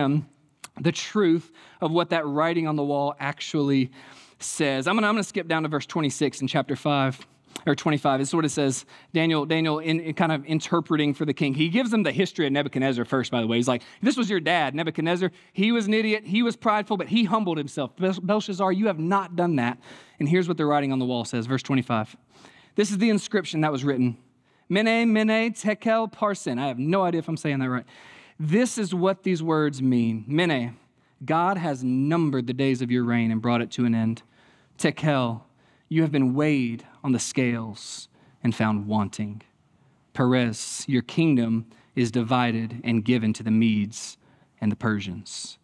the 0.81 0.91
truth 0.91 1.51
of 1.81 1.91
what 1.91 2.09
that 2.09 2.25
writing 2.25 2.67
on 2.67 2.75
the 2.75 2.83
wall 2.83 3.15
actually 3.19 3.91
says. 4.39 4.87
I'm 4.87 4.97
I'm 4.97 5.03
gonna 5.03 5.23
skip 5.23 5.47
down 5.47 5.63
to 5.63 5.69
verse 5.69 5.85
26 5.85 6.41
in 6.41 6.47
chapter 6.47 6.75
5 6.75 7.27
or 7.65 7.73
25 7.73 8.21
is 8.21 8.35
what 8.35 8.45
it 8.45 8.49
says. 8.49 8.85
Daniel 9.13 9.45
daniel 9.45 9.79
in, 9.79 9.99
in, 9.99 10.13
kind 10.13 10.31
of 10.31 10.45
interpreting 10.45 11.13
for 11.13 11.25
the 11.25 11.33
king. 11.33 11.53
He 11.53 11.69
gives 11.69 11.89
them 11.89 12.03
the 12.03 12.11
history 12.11 12.45
of 12.45 12.51
nebuchadnezzar 12.51 13.05
first 13.05 13.31
by 13.31 13.41
the 13.41 13.47
way. 13.47 13.57
He's 13.57 13.67
like 13.67 13.83
this 14.01 14.17
was 14.17 14.29
your 14.29 14.39
dad 14.39 14.75
nebuchadnezzar 14.75 15.31
he 15.53 15.71
was 15.71 15.87
an 15.87 15.93
idiot 15.93 16.25
he 16.25 16.43
was 16.43 16.55
prideful 16.55 16.97
but 16.97 17.07
he 17.07 17.23
humbled 17.23 17.57
himself. 17.57 17.91
Belshazzar 17.97 18.71
you 18.71 18.87
have 18.87 18.99
not 18.99 19.35
done 19.35 19.55
that. 19.57 19.79
And 20.19 20.27
here's 20.27 20.47
what 20.47 20.57
the 20.57 20.65
writing 20.65 20.91
on 20.91 20.99
the 20.99 21.05
wall 21.05 21.25
says 21.25 21.45
verse 21.45 21.63
25 21.63 22.17
this 22.75 22.91
is 22.91 22.97
the 22.97 23.09
inscription 23.09 23.61
that 23.61 23.71
was 23.71 23.85
written. 23.85 24.17
Mene 24.67 25.11
mene 25.11 25.53
tekel 25.53 26.11
parsin 26.11 26.59
i 26.59 26.67
have 26.67 26.79
no 26.79 27.03
idea 27.03 27.19
if 27.19 27.29
i'm 27.29 27.37
saying 27.37 27.59
that 27.59 27.69
right 27.69 27.85
this 28.39 28.77
is 28.77 28.93
what 28.93 29.23
these 29.23 29.41
words 29.41 29.81
mean 29.81 30.23
mene 30.27 30.75
god 31.23 31.57
has 31.57 31.83
numbered 31.83 32.47
the 32.47 32.53
days 32.53 32.81
of 32.81 32.91
your 32.91 33.03
reign 33.03 33.31
and 33.31 33.41
brought 33.41 33.61
it 33.61 33.71
to 33.71 33.85
an 33.85 33.95
end 33.95 34.23
tekel 34.77 35.45
you 35.89 36.01
have 36.01 36.11
been 36.11 36.33
weighed 36.33 36.85
on 37.03 37.11
the 37.11 37.19
scales 37.19 38.09
and 38.43 38.55
found 38.55 38.87
wanting. 38.87 39.41
Peres, 40.13 40.85
your 40.87 41.01
kingdom 41.01 41.65
is 41.95 42.11
divided 42.11 42.81
and 42.83 43.05
given 43.05 43.33
to 43.33 43.43
the 43.43 43.51
Medes 43.51 44.17
and 44.59 44.71
the 44.71 44.75
Persians. 44.75 45.57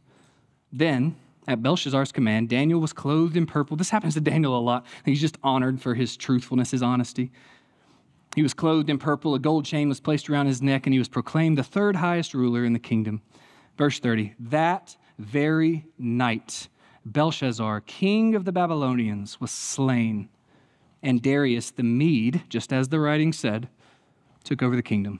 Then, 0.72 1.16
at 1.48 1.64
Belshazzar's 1.64 2.12
command, 2.12 2.50
Daniel 2.50 2.80
was 2.80 2.94
clothed 2.94 3.36
in 3.36 3.46
purple. 3.46 3.76
This 3.76 3.90
happens 3.90 4.14
to 4.14 4.22
Daniel 4.22 4.58
a 4.58 4.60
lot. 4.60 4.86
He's 5.06 5.22
just 5.22 5.38
honored 5.44 5.82
for 5.82 5.96
his 5.96 6.16
truthfulness, 6.16 6.72
his 6.72 6.84
honesty. 6.84 7.32
He 8.36 8.44
was 8.44 8.54
clothed 8.54 8.90
in 8.90 8.98
purple, 8.98 9.36
a 9.36 9.40
gold 9.40 9.66
chain 9.66 9.90
was 9.90 10.00
placed 10.00 10.30
around 10.30 10.46
his 10.46 10.62
neck, 10.62 10.86
and 10.88 10.94
he 10.94 11.00
was 11.00 11.10
proclaimed 11.10 11.58
the 11.58 11.64
third 11.64 11.98
highest 11.98 12.34
ruler 12.34 12.64
in 12.64 12.74
the 12.74 12.80
kingdom. 12.80 13.22
Verse 13.78 14.00
30 14.00 14.36
That 14.40 14.96
very 15.20 15.86
night, 15.98 16.70
Belshazzar, 17.06 17.82
king 17.82 18.36
of 18.36 18.46
the 18.46 18.52
Babylonians, 18.52 19.42
was 19.42 19.52
slain, 19.52 20.30
and 21.04 21.22
Darius 21.22 21.72
the 21.72 21.84
Mede, 21.84 22.44
just 22.48 22.72
as 22.72 22.90
the 22.90 23.00
writing 23.00 23.34
said, 23.34 23.68
took 24.44 24.64
over 24.64 24.76
the 24.76 24.84
kingdom 24.84 25.20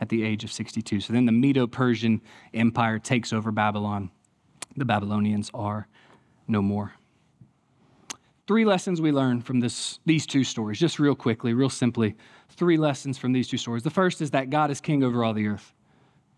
at 0.00 0.08
the 0.10 0.22
age 0.22 0.44
of 0.44 0.52
62. 0.52 1.00
So 1.00 1.12
then 1.12 1.24
the 1.24 1.32
Medo 1.32 1.66
Persian 1.66 2.20
Empire 2.52 2.98
takes 2.98 3.32
over 3.32 3.50
Babylon. 3.52 4.10
The 4.76 4.84
Babylonians 4.84 5.50
are 5.54 5.88
no 6.46 6.60
more. 6.60 6.94
Three 8.46 8.66
lessons 8.66 9.00
we 9.00 9.10
learn 9.10 9.40
from 9.40 9.60
this, 9.60 10.00
these 10.04 10.26
two 10.26 10.44
stories, 10.44 10.78
just 10.78 10.98
real 10.98 11.14
quickly, 11.14 11.54
real 11.54 11.70
simply. 11.70 12.14
Three 12.50 12.76
lessons 12.76 13.16
from 13.16 13.32
these 13.32 13.48
two 13.48 13.56
stories. 13.56 13.82
The 13.82 13.90
first 13.90 14.20
is 14.20 14.32
that 14.32 14.50
God 14.50 14.70
is 14.70 14.82
king 14.82 15.02
over 15.02 15.24
all 15.24 15.32
the 15.32 15.46
earth. 15.46 15.72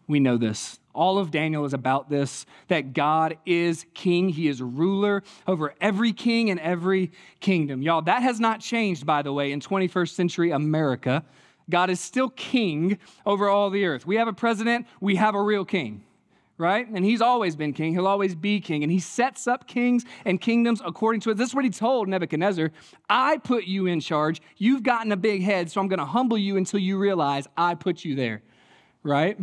We 0.07 0.21
know 0.21 0.37
this. 0.37 0.79
All 0.95 1.19
of 1.19 1.33
Daniel 1.33 1.65
is 1.65 1.75
about 1.75 2.09
this 2.09 2.47
that 2.69 2.93
God 2.93 3.37
is 3.45 3.87
king. 3.93 4.29
He 4.29 4.47
is 4.47 4.63
ruler 4.63 5.25
over 5.49 5.75
every 5.81 6.13
king 6.13 6.49
and 6.49 6.61
every 6.61 7.11
kingdom. 7.41 7.83
Y'all, 7.83 8.03
that 8.03 8.23
has 8.23 8.39
not 8.39 8.61
changed, 8.61 9.05
by 9.05 9.23
the 9.23 9.33
way, 9.33 9.51
in 9.51 9.61
21st 9.61 10.11
century 10.11 10.53
America. 10.53 11.25
God 11.69 11.91
is 11.91 12.01
still 12.01 12.31
king 12.31 12.99
over 13.27 13.49
all 13.49 13.69
the 13.69 13.85
earth. 13.85 14.07
We 14.07 14.15
have 14.17 14.29
a 14.29 14.33
president, 14.33 14.87
we 15.01 15.17
have 15.17 15.35
a 15.35 15.43
real 15.43 15.65
king, 15.65 16.05
right? 16.59 16.89
And 16.89 17.05
he's 17.05 17.21
always 17.21 17.55
been 17.57 17.73
king. 17.73 17.93
He'll 17.93 18.07
always 18.07 18.35
be 18.35 18.61
king. 18.61 18.83
And 18.83 18.91
he 18.91 18.99
sets 18.99 19.47
up 19.47 19.67
kings 19.67 20.05
and 20.25 20.41
kingdoms 20.41 20.81
according 20.85 21.21
to 21.23 21.31
it. 21.31 21.37
This 21.37 21.51
is 21.51 21.55
what 21.55 21.65
he 21.65 21.71
told 21.71 22.09
Nebuchadnezzar 22.09 22.73
I 23.09 23.39
put 23.39 23.65
you 23.65 23.87
in 23.87 24.01
charge. 24.01 24.41
You've 24.57 24.83
gotten 24.83 25.13
a 25.13 25.17
big 25.17 25.43
head, 25.43 25.71
so 25.71 25.81
I'm 25.81 25.89
going 25.89 25.99
to 25.99 26.07
humble 26.07 26.39
you 26.39 26.57
until 26.57 26.81
you 26.81 26.99
realize 26.99 27.47
I 27.57 27.75
put 27.75 28.05
you 28.05 28.15
there, 28.15 28.43
right? 29.03 29.39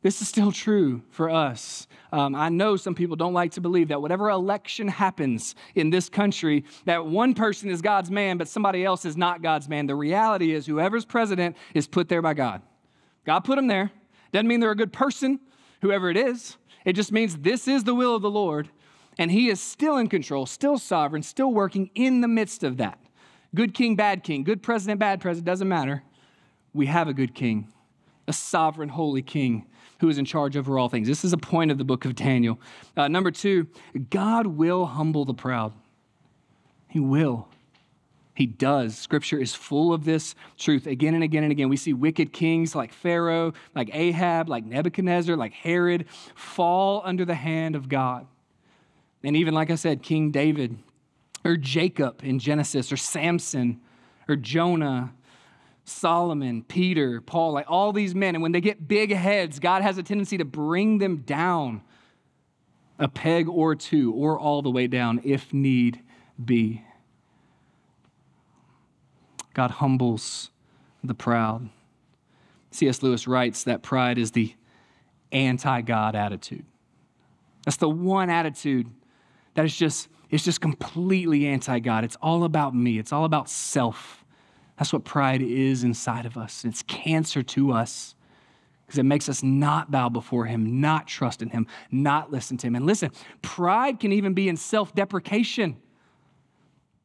This 0.00 0.22
is 0.22 0.28
still 0.28 0.52
true 0.52 1.02
for 1.10 1.28
us. 1.28 1.86
Um, 2.12 2.34
I 2.34 2.48
know 2.50 2.76
some 2.76 2.94
people 2.94 3.16
don't 3.16 3.34
like 3.34 3.52
to 3.52 3.60
believe 3.60 3.88
that 3.88 4.00
whatever 4.00 4.30
election 4.30 4.86
happens 4.86 5.54
in 5.74 5.90
this 5.90 6.08
country, 6.08 6.64
that 6.84 7.04
one 7.04 7.34
person 7.34 7.68
is 7.68 7.82
God's 7.82 8.10
man, 8.10 8.38
but 8.38 8.48
somebody 8.48 8.84
else 8.84 9.04
is 9.04 9.16
not 9.16 9.42
God's 9.42 9.68
man. 9.68 9.86
The 9.86 9.96
reality 9.96 10.52
is, 10.52 10.66
whoever's 10.66 11.04
president 11.04 11.56
is 11.74 11.88
put 11.88 12.08
there 12.08 12.22
by 12.22 12.34
God. 12.34 12.62
God 13.26 13.40
put 13.40 13.58
him 13.58 13.66
there. 13.66 13.90
Doesn't 14.32 14.46
mean 14.46 14.60
they're 14.60 14.70
a 14.70 14.76
good 14.76 14.92
person, 14.92 15.40
whoever 15.80 16.10
it 16.10 16.16
is. 16.16 16.56
It 16.84 16.94
just 16.94 17.12
means 17.12 17.36
this 17.38 17.68
is 17.68 17.84
the 17.84 17.94
will 17.94 18.14
of 18.14 18.22
the 18.22 18.30
Lord, 18.30 18.68
and 19.18 19.30
He 19.30 19.48
is 19.48 19.60
still 19.60 19.96
in 19.96 20.08
control, 20.08 20.46
still 20.46 20.78
sovereign, 20.78 21.22
still 21.22 21.52
working 21.52 21.90
in 21.94 22.20
the 22.20 22.28
midst 22.28 22.62
of 22.62 22.76
that. 22.78 22.98
Good 23.54 23.74
king, 23.74 23.96
bad 23.96 24.22
king, 24.22 24.44
good 24.44 24.62
president, 24.62 25.00
bad 25.00 25.20
president, 25.20 25.46
doesn't 25.46 25.68
matter. 25.68 26.02
We 26.74 26.86
have 26.86 27.08
a 27.08 27.14
good 27.14 27.34
king, 27.34 27.72
a 28.26 28.32
sovereign, 28.32 28.90
holy 28.90 29.22
king 29.22 29.66
who 30.00 30.08
is 30.08 30.18
in 30.18 30.24
charge 30.24 30.56
over 30.56 30.78
all 30.78 30.88
things. 30.88 31.08
This 31.08 31.24
is 31.24 31.32
a 31.32 31.38
point 31.38 31.70
of 31.70 31.78
the 31.78 31.84
book 31.84 32.04
of 32.04 32.14
Daniel. 32.14 32.60
Uh, 32.96 33.08
number 33.08 33.30
two, 33.30 33.66
God 34.10 34.46
will 34.46 34.86
humble 34.86 35.24
the 35.24 35.34
proud. 35.34 35.72
He 36.88 37.00
will. 37.00 37.48
He 38.38 38.46
does. 38.46 38.96
Scripture 38.96 39.36
is 39.36 39.52
full 39.52 39.92
of 39.92 40.04
this 40.04 40.36
truth 40.56 40.86
again 40.86 41.14
and 41.14 41.24
again 41.24 41.42
and 41.42 41.50
again. 41.50 41.68
We 41.68 41.76
see 41.76 41.92
wicked 41.92 42.32
kings 42.32 42.72
like 42.72 42.92
Pharaoh, 42.92 43.52
like 43.74 43.90
Ahab, 43.92 44.48
like 44.48 44.64
Nebuchadnezzar, 44.64 45.34
like 45.34 45.52
Herod 45.52 46.04
fall 46.36 47.02
under 47.04 47.24
the 47.24 47.34
hand 47.34 47.74
of 47.74 47.88
God. 47.88 48.28
And 49.24 49.36
even, 49.36 49.54
like 49.54 49.72
I 49.72 49.74
said, 49.74 50.04
King 50.04 50.30
David 50.30 50.78
or 51.44 51.56
Jacob 51.56 52.20
in 52.22 52.38
Genesis 52.38 52.92
or 52.92 52.96
Samson 52.96 53.80
or 54.28 54.36
Jonah 54.36 55.12
Solomon, 55.82 56.62
Peter, 56.62 57.20
Paul, 57.20 57.50
like 57.50 57.66
all 57.68 57.92
these 57.92 58.14
men. 58.14 58.36
And 58.36 58.42
when 58.42 58.52
they 58.52 58.60
get 58.60 58.86
big 58.86 59.12
heads, 59.12 59.58
God 59.58 59.82
has 59.82 59.98
a 59.98 60.02
tendency 60.04 60.38
to 60.38 60.44
bring 60.44 60.98
them 60.98 61.22
down 61.26 61.82
a 63.00 63.08
peg 63.08 63.48
or 63.48 63.74
two, 63.74 64.12
or 64.12 64.38
all 64.38 64.62
the 64.62 64.70
way 64.70 64.86
down 64.86 65.22
if 65.24 65.52
need 65.52 66.00
be. 66.44 66.84
God 69.58 69.72
humbles 69.72 70.52
the 71.02 71.14
proud. 71.14 71.68
C.S. 72.70 73.02
Lewis 73.02 73.26
writes 73.26 73.64
that 73.64 73.82
pride 73.82 74.16
is 74.16 74.30
the 74.30 74.54
anti 75.32 75.80
God 75.80 76.14
attitude. 76.14 76.64
That's 77.64 77.76
the 77.76 77.88
one 77.88 78.30
attitude 78.30 78.86
that 79.54 79.64
is 79.64 79.76
just, 79.76 80.10
it's 80.30 80.44
just 80.44 80.60
completely 80.60 81.48
anti 81.48 81.80
God. 81.80 82.04
It's 82.04 82.14
all 82.22 82.44
about 82.44 82.72
me, 82.72 83.00
it's 83.00 83.12
all 83.12 83.24
about 83.24 83.50
self. 83.50 84.24
That's 84.76 84.92
what 84.92 85.04
pride 85.04 85.42
is 85.42 85.82
inside 85.82 86.24
of 86.24 86.36
us. 86.36 86.64
It's 86.64 86.84
cancer 86.84 87.42
to 87.42 87.72
us 87.72 88.14
because 88.86 89.00
it 89.00 89.06
makes 89.06 89.28
us 89.28 89.42
not 89.42 89.90
bow 89.90 90.08
before 90.08 90.44
Him, 90.44 90.80
not 90.80 91.08
trust 91.08 91.42
in 91.42 91.50
Him, 91.50 91.66
not 91.90 92.30
listen 92.30 92.56
to 92.58 92.68
Him. 92.68 92.76
And 92.76 92.86
listen, 92.86 93.10
pride 93.42 93.98
can 93.98 94.12
even 94.12 94.34
be 94.34 94.48
in 94.48 94.56
self 94.56 94.94
deprecation. 94.94 95.78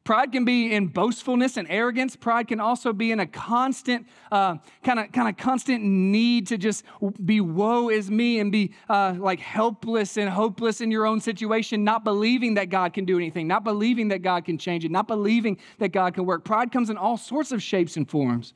Pride 0.04 0.32
can 0.32 0.44
be 0.44 0.70
in 0.70 0.88
boastfulness 0.88 1.56
and 1.56 1.66
arrogance. 1.70 2.14
Pride 2.14 2.46
can 2.48 2.60
also 2.60 2.92
be 2.92 3.10
in 3.10 3.20
a 3.20 3.26
constant, 3.26 4.06
kind 4.30 4.60
of, 4.86 5.10
kind 5.12 5.28
of 5.28 5.38
constant 5.38 5.82
need 5.82 6.46
to 6.48 6.58
just 6.58 6.84
be 7.24 7.40
woe 7.40 7.88
is 7.88 8.10
me 8.10 8.38
and 8.38 8.52
be 8.52 8.74
uh, 8.90 9.14
like 9.16 9.40
helpless 9.40 10.18
and 10.18 10.28
hopeless 10.28 10.82
in 10.82 10.90
your 10.90 11.06
own 11.06 11.22
situation, 11.22 11.84
not 11.84 12.04
believing 12.04 12.52
that 12.54 12.68
God 12.68 12.92
can 12.92 13.06
do 13.06 13.16
anything, 13.16 13.48
not 13.48 13.64
believing 13.64 14.08
that 14.08 14.20
God 14.20 14.44
can 14.44 14.58
change 14.58 14.84
it, 14.84 14.90
not 14.90 15.08
believing 15.08 15.56
that 15.78 15.88
God 15.88 16.12
can 16.12 16.26
work. 16.26 16.44
Pride 16.44 16.70
comes 16.70 16.90
in 16.90 16.98
all 16.98 17.16
sorts 17.16 17.50
of 17.50 17.62
shapes 17.62 17.96
and 17.96 18.08
forms. 18.08 18.52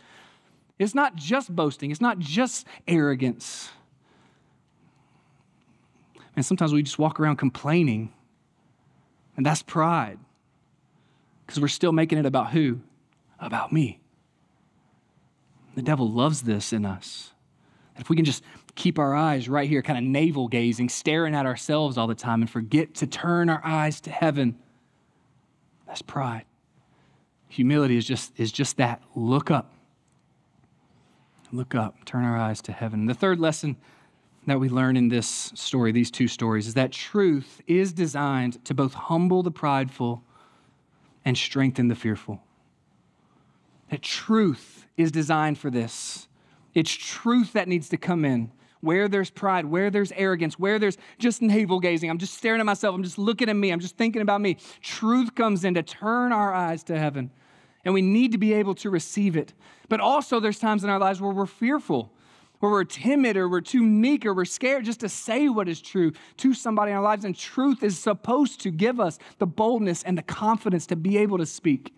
It's 0.78 0.94
not 0.94 1.16
just 1.16 1.56
boasting. 1.56 1.90
It's 1.90 2.02
not 2.02 2.18
just 2.18 2.66
arrogance. 2.86 3.70
And 6.36 6.44
sometimes 6.44 6.74
we 6.74 6.82
just 6.82 6.98
walk 6.98 7.18
around 7.18 7.36
complaining, 7.36 8.12
and 9.34 9.46
that's 9.46 9.62
pride 9.62 10.18
because 11.48 11.62
we're 11.62 11.68
still 11.68 11.92
making 11.92 12.18
it 12.18 12.26
about 12.26 12.50
who? 12.50 12.78
About 13.40 13.72
me. 13.72 14.00
The 15.74 15.80
devil 15.80 16.10
loves 16.10 16.42
this 16.42 16.74
in 16.74 16.84
us. 16.84 17.32
If 17.96 18.10
we 18.10 18.16
can 18.16 18.26
just 18.26 18.44
keep 18.74 18.98
our 18.98 19.14
eyes 19.14 19.48
right 19.48 19.66
here, 19.66 19.80
kind 19.80 19.98
of 19.98 20.04
navel 20.04 20.46
gazing, 20.46 20.90
staring 20.90 21.34
at 21.34 21.46
ourselves 21.46 21.96
all 21.96 22.06
the 22.06 22.14
time, 22.14 22.42
and 22.42 22.50
forget 22.50 22.94
to 22.96 23.06
turn 23.06 23.48
our 23.48 23.64
eyes 23.64 23.98
to 24.02 24.10
heaven, 24.10 24.58
that's 25.86 26.02
pride. 26.02 26.44
Humility 27.48 27.96
is 27.96 28.04
just, 28.04 28.38
is 28.38 28.52
just 28.52 28.76
that 28.76 29.02
look 29.14 29.50
up. 29.50 29.72
Look 31.50 31.74
up, 31.74 32.04
turn 32.04 32.24
our 32.24 32.36
eyes 32.36 32.60
to 32.62 32.72
heaven. 32.72 33.06
The 33.06 33.14
third 33.14 33.40
lesson 33.40 33.76
that 34.46 34.60
we 34.60 34.68
learn 34.68 34.98
in 34.98 35.08
this 35.08 35.50
story, 35.54 35.92
these 35.92 36.10
two 36.10 36.28
stories, 36.28 36.66
is 36.66 36.74
that 36.74 36.92
truth 36.92 37.62
is 37.66 37.94
designed 37.94 38.62
to 38.66 38.74
both 38.74 38.92
humble 38.92 39.42
the 39.42 39.50
prideful 39.50 40.22
and 41.24 41.36
strengthen 41.36 41.88
the 41.88 41.94
fearful. 41.94 42.42
That 43.90 44.02
truth 44.02 44.86
is 44.96 45.10
designed 45.10 45.58
for 45.58 45.70
this. 45.70 46.28
It's 46.74 46.92
truth 46.92 47.52
that 47.54 47.68
needs 47.68 47.88
to 47.90 47.96
come 47.96 48.24
in. 48.24 48.52
Where 48.80 49.08
there's 49.08 49.30
pride, 49.30 49.64
where 49.64 49.90
there's 49.90 50.12
arrogance, 50.12 50.56
where 50.56 50.78
there's 50.78 50.98
just 51.18 51.42
navel 51.42 51.80
gazing, 51.80 52.10
I'm 52.10 52.18
just 52.18 52.34
staring 52.34 52.60
at 52.60 52.66
myself, 52.66 52.94
I'm 52.94 53.02
just 53.02 53.18
looking 53.18 53.48
at 53.48 53.56
me, 53.56 53.72
I'm 53.72 53.80
just 53.80 53.96
thinking 53.96 54.22
about 54.22 54.40
me. 54.40 54.56
Truth 54.82 55.34
comes 55.34 55.64
in 55.64 55.74
to 55.74 55.82
turn 55.82 56.32
our 56.32 56.54
eyes 56.54 56.84
to 56.84 56.96
heaven. 56.96 57.32
And 57.84 57.92
we 57.92 58.02
need 58.02 58.30
to 58.32 58.38
be 58.38 58.52
able 58.52 58.76
to 58.76 58.90
receive 58.90 59.36
it. 59.36 59.52
But 59.88 59.98
also, 59.98 60.38
there's 60.38 60.60
times 60.60 60.84
in 60.84 60.90
our 60.90 60.98
lives 61.00 61.20
where 61.20 61.32
we're 61.32 61.46
fearful 61.46 62.12
where 62.60 62.72
we're 62.72 62.84
timid 62.84 63.36
or 63.36 63.48
we're 63.48 63.60
too 63.60 63.82
meek 63.82 64.26
or 64.26 64.34
we're 64.34 64.44
scared 64.44 64.84
just 64.84 65.00
to 65.00 65.08
say 65.08 65.48
what 65.48 65.68
is 65.68 65.80
true 65.80 66.12
to 66.38 66.54
somebody 66.54 66.90
in 66.90 66.96
our 66.96 67.02
lives. 67.02 67.24
And 67.24 67.36
truth 67.36 67.82
is 67.82 67.98
supposed 67.98 68.60
to 68.62 68.70
give 68.70 69.00
us 69.00 69.18
the 69.38 69.46
boldness 69.46 70.02
and 70.02 70.18
the 70.18 70.22
confidence 70.22 70.86
to 70.86 70.96
be 70.96 71.18
able 71.18 71.38
to 71.38 71.46
speak. 71.46 71.94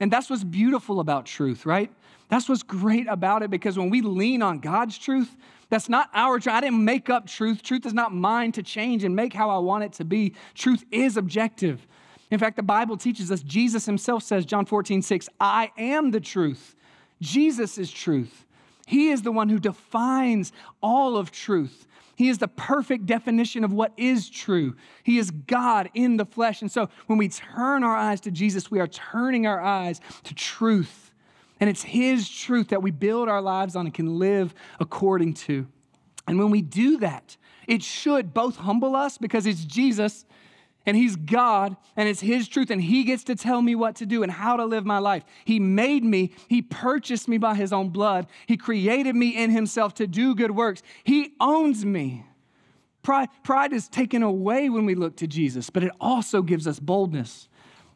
And 0.00 0.12
that's 0.12 0.30
what's 0.30 0.44
beautiful 0.44 1.00
about 1.00 1.26
truth, 1.26 1.66
right? 1.66 1.90
That's 2.28 2.48
what's 2.48 2.62
great 2.62 3.06
about 3.08 3.42
it 3.42 3.50
because 3.50 3.78
when 3.78 3.90
we 3.90 4.02
lean 4.02 4.42
on 4.42 4.60
God's 4.60 4.98
truth, 4.98 5.36
that's 5.70 5.88
not 5.88 6.08
our 6.14 6.38
truth. 6.38 6.54
I 6.54 6.60
didn't 6.60 6.84
make 6.84 7.10
up 7.10 7.26
truth. 7.26 7.62
Truth 7.62 7.86
is 7.86 7.94
not 7.94 8.14
mine 8.14 8.52
to 8.52 8.62
change 8.62 9.04
and 9.04 9.16
make 9.16 9.32
how 9.32 9.50
I 9.50 9.58
want 9.58 9.84
it 9.84 9.92
to 9.94 10.04
be. 10.04 10.34
Truth 10.54 10.84
is 10.90 11.16
objective. 11.16 11.86
In 12.30 12.38
fact, 12.38 12.56
the 12.56 12.62
Bible 12.62 12.96
teaches 12.96 13.32
us, 13.32 13.42
Jesus 13.42 13.86
himself 13.86 14.22
says, 14.22 14.44
John 14.44 14.66
14, 14.66 15.02
6, 15.02 15.28
I 15.40 15.72
am 15.78 16.10
the 16.10 16.20
truth. 16.20 16.76
Jesus 17.20 17.78
is 17.78 17.90
truth. 17.90 18.44
He 18.88 19.10
is 19.10 19.20
the 19.20 19.30
one 19.30 19.50
who 19.50 19.58
defines 19.58 20.50
all 20.82 21.18
of 21.18 21.30
truth. 21.30 21.86
He 22.16 22.30
is 22.30 22.38
the 22.38 22.48
perfect 22.48 23.04
definition 23.04 23.62
of 23.62 23.70
what 23.70 23.92
is 23.98 24.30
true. 24.30 24.76
He 25.02 25.18
is 25.18 25.30
God 25.30 25.90
in 25.92 26.16
the 26.16 26.24
flesh. 26.24 26.62
And 26.62 26.72
so 26.72 26.88
when 27.06 27.18
we 27.18 27.28
turn 27.28 27.84
our 27.84 27.94
eyes 27.94 28.22
to 28.22 28.30
Jesus, 28.30 28.70
we 28.70 28.80
are 28.80 28.86
turning 28.86 29.46
our 29.46 29.60
eyes 29.60 30.00
to 30.24 30.34
truth. 30.34 31.12
And 31.60 31.68
it's 31.68 31.82
His 31.82 32.30
truth 32.30 32.68
that 32.68 32.82
we 32.82 32.90
build 32.90 33.28
our 33.28 33.42
lives 33.42 33.76
on 33.76 33.84
and 33.84 33.92
can 33.92 34.18
live 34.18 34.54
according 34.80 35.34
to. 35.34 35.66
And 36.26 36.38
when 36.38 36.50
we 36.50 36.62
do 36.62 36.96
that, 36.96 37.36
it 37.66 37.82
should 37.82 38.32
both 38.32 38.56
humble 38.56 38.96
us 38.96 39.18
because 39.18 39.44
it's 39.44 39.66
Jesus 39.66 40.24
and 40.88 40.96
He's 40.96 41.16
God 41.16 41.76
and 41.96 42.08
it's 42.08 42.20
His 42.20 42.48
truth, 42.48 42.70
and 42.70 42.82
He 42.82 43.04
gets 43.04 43.24
to 43.24 43.36
tell 43.36 43.60
me 43.60 43.74
what 43.74 43.96
to 43.96 44.06
do 44.06 44.22
and 44.22 44.32
how 44.32 44.56
to 44.56 44.64
live 44.64 44.86
my 44.86 44.98
life. 44.98 45.22
He 45.44 45.60
made 45.60 46.02
me, 46.02 46.32
He 46.48 46.62
purchased 46.62 47.28
me 47.28 47.36
by 47.36 47.54
His 47.54 47.74
own 47.74 47.90
blood, 47.90 48.26
He 48.46 48.56
created 48.56 49.14
me 49.14 49.36
in 49.36 49.50
Himself 49.50 49.92
to 49.94 50.06
do 50.06 50.34
good 50.34 50.52
works. 50.52 50.82
He 51.04 51.34
owns 51.40 51.84
me. 51.84 52.24
Pride, 53.02 53.28
pride 53.44 53.74
is 53.74 53.86
taken 53.88 54.22
away 54.22 54.70
when 54.70 54.86
we 54.86 54.94
look 54.94 55.16
to 55.16 55.26
Jesus, 55.26 55.68
but 55.68 55.84
it 55.84 55.92
also 56.00 56.40
gives 56.40 56.66
us 56.66 56.80
boldness. 56.80 57.48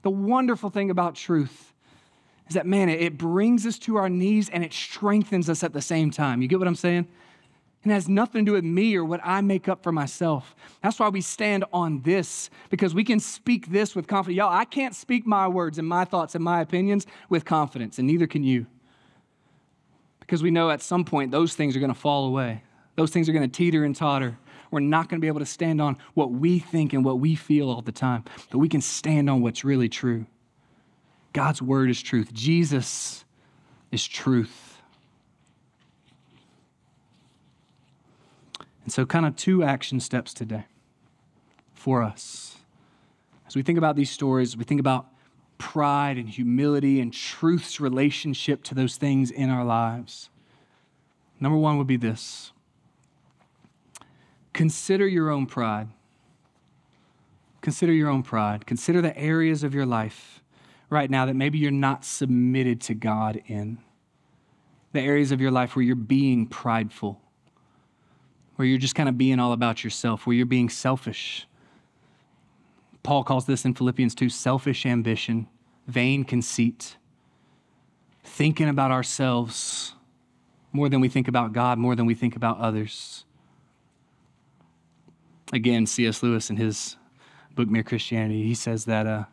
The 0.03 0.11
wonderful 0.11 0.69
thing 0.69 0.91
about 0.91 1.15
truth 1.15 1.73
is 2.49 2.55
that, 2.55 2.67
man, 2.67 2.91
it 2.91 3.17
brings 3.17 3.67
us 3.67 3.79
to 3.81 3.97
our 3.97 4.11
knees 4.11 4.51
and 4.51 4.63
it 4.63 4.73
strengthens 4.75 5.49
us 5.49 5.65
at 5.65 5.73
the 5.73 5.81
same 5.81 6.11
time. 6.11 6.43
You 6.43 6.49
get 6.49 6.59
what 6.59 6.69
I'm 6.69 6.75
saying? 6.75 7.09
And 7.83 7.91
it 7.91 7.95
has 7.95 8.09
nothing 8.09 8.45
to 8.45 8.51
do 8.51 8.55
with 8.55 8.65
me 8.65 8.95
or 8.95 9.05
what 9.05 9.21
I 9.25 9.41
make 9.41 9.69
up 9.69 9.83
for 9.83 9.91
myself. 9.91 10.55
That's 10.83 11.01
why 11.01 11.09
we 11.09 11.21
stand 11.21 11.65
on 11.73 12.03
this, 12.03 12.49
because 12.71 12.95
we 12.95 13.03
can 13.03 13.19
speak 13.19 13.73
this 13.73 13.97
with 13.97 14.07
confidence. 14.07 14.37
Y'all, 14.37 14.53
I 14.53 14.65
can't 14.65 14.95
speak 14.95 15.27
my 15.27 15.49
words 15.49 15.79
and 15.79 15.89
my 15.89 16.05
thoughts 16.05 16.37
and 16.37 16.45
my 16.45 16.61
opinions 16.61 17.07
with 17.29 17.45
confidence, 17.45 17.99
and 17.99 18.07
neither 18.07 18.29
can 18.29 18.45
you. 18.45 18.67
Because 20.21 20.45
we 20.45 20.53
know 20.53 20.71
at 20.71 20.81
some 20.81 21.05
point 21.05 21.33
those 21.33 21.55
things 21.55 21.77
are 21.77 21.81
going 21.81 21.93
to 21.93 21.99
fall 21.99 22.27
away, 22.27 22.63
those 22.95 23.11
things 23.11 23.29
are 23.29 23.33
going 23.33 23.49
to 23.49 23.57
teeter 23.57 23.85
and 23.85 23.97
totter. 23.97 24.39
We're 24.71 24.81
not 24.81 25.11
going 25.11 25.21
to 25.21 25.23
be 25.23 25.29
able 25.29 25.41
to 25.41 25.47
stand 25.47 25.83
on 25.83 25.99
what 26.15 26.31
we 26.31 26.59
think 26.59 26.95
and 26.95 27.05
what 27.05 27.19
we 27.19 27.35
feel 27.35 27.69
all 27.69 27.83
the 27.83 27.93
time, 27.93 28.25
but 28.51 28.59
we 28.59 28.69
can 28.69 28.81
stand 28.81 29.29
on 29.29 29.43
what's 29.43 29.65
really 29.65 29.89
true. 29.89 30.25
God's 31.35 31.61
word 31.61 31.91
is 31.91 32.01
truth, 32.01 32.33
Jesus 32.33 33.25
is 33.91 34.07
truth. 34.07 34.72
And 38.85 38.93
so, 38.93 39.07
kind 39.07 39.27
of 39.27 39.37
two 39.37 39.63
action 39.63 40.01
steps 40.01 40.35
today 40.35 40.67
for 41.73 42.03
us. 42.03 42.57
As 43.47 43.57
we 43.57 43.63
think 43.63 43.79
about 43.79 43.97
these 43.97 44.11
stories, 44.11 44.57
we 44.57 44.65
think 44.65 44.81
about 44.81 45.07
pride 45.59 46.17
and 46.17 46.29
humility 46.29 47.01
and 47.01 47.13
truth's 47.13 47.81
relationship 47.81 48.65
to 48.65 48.75
those 48.75 48.97
things 48.97 49.31
in 49.31 49.49
our 49.49 49.65
lives. 49.65 50.29
Number 51.39 51.57
one 51.57 51.79
would 51.79 51.87
be 51.87 51.97
this 51.97 52.53
consider 54.53 55.07
your 55.07 55.31
own 55.31 55.47
pride. 55.47 55.89
Consider 57.61 57.93
your 57.93 58.11
own 58.11 58.25
pride. 58.25 58.67
Consider 58.67 59.01
the 59.01 59.17
areas 59.17 59.63
of 59.63 59.73
your 59.73 59.87
life 59.87 60.43
right 60.91 61.09
now 61.09 61.27
that 61.27 61.35
maybe 61.35 61.59
you're 61.59 61.71
not 61.71 62.05
submitted 62.05 62.81
to 62.83 62.95
God 62.95 63.41
in. 63.47 63.79
The 64.93 65.01
areas 65.01 65.33
of 65.33 65.41
your 65.41 65.53
life 65.53 65.75
where 65.75 65.85
you're 65.85 65.95
being 65.97 66.47
prideful 66.47 67.22
where 68.63 68.69
you're 68.69 68.79
just 68.79 68.95
kind 68.95 69.09
of 69.09 69.19
being 69.19 69.41
all 69.41 69.53
about 69.53 69.83
yourself, 69.83 70.25
where 70.25 70.37
you're 70.37 70.47
being 70.47 70.69
selfish. 70.69 71.49
Paul 73.03 73.25
calls 73.25 73.45
this 73.45 73.65
in 73.65 73.75
Philippians 73.75 74.15
2 74.15 74.29
selfish 74.29 74.87
ambition, 74.87 75.49
vain 75.89 76.23
conceit, 76.23 76.97
thinking 78.23 78.69
about 78.69 78.93
ourselves 78.93 79.97
more 80.73 80.89
than 80.89 81.01
we 81.01 81.09
think 81.09 81.27
about 81.27 81.53
God, 81.53 81.77
more 81.77 81.97
than 81.97 82.07
we 82.07 82.15
think 82.15 82.37
about 82.37 82.61
others. 82.61 83.25
Again, 85.53 85.85
C.S. 85.85 86.23
Lewis 86.23 86.49
in 86.49 86.57
his 86.57 86.95
book 87.57 87.69
Mere 87.69 87.83
Christianity, 87.83 88.45
he 88.45 88.55
says 88.55 88.85
that 88.85 89.09
uh, 89.09 89.25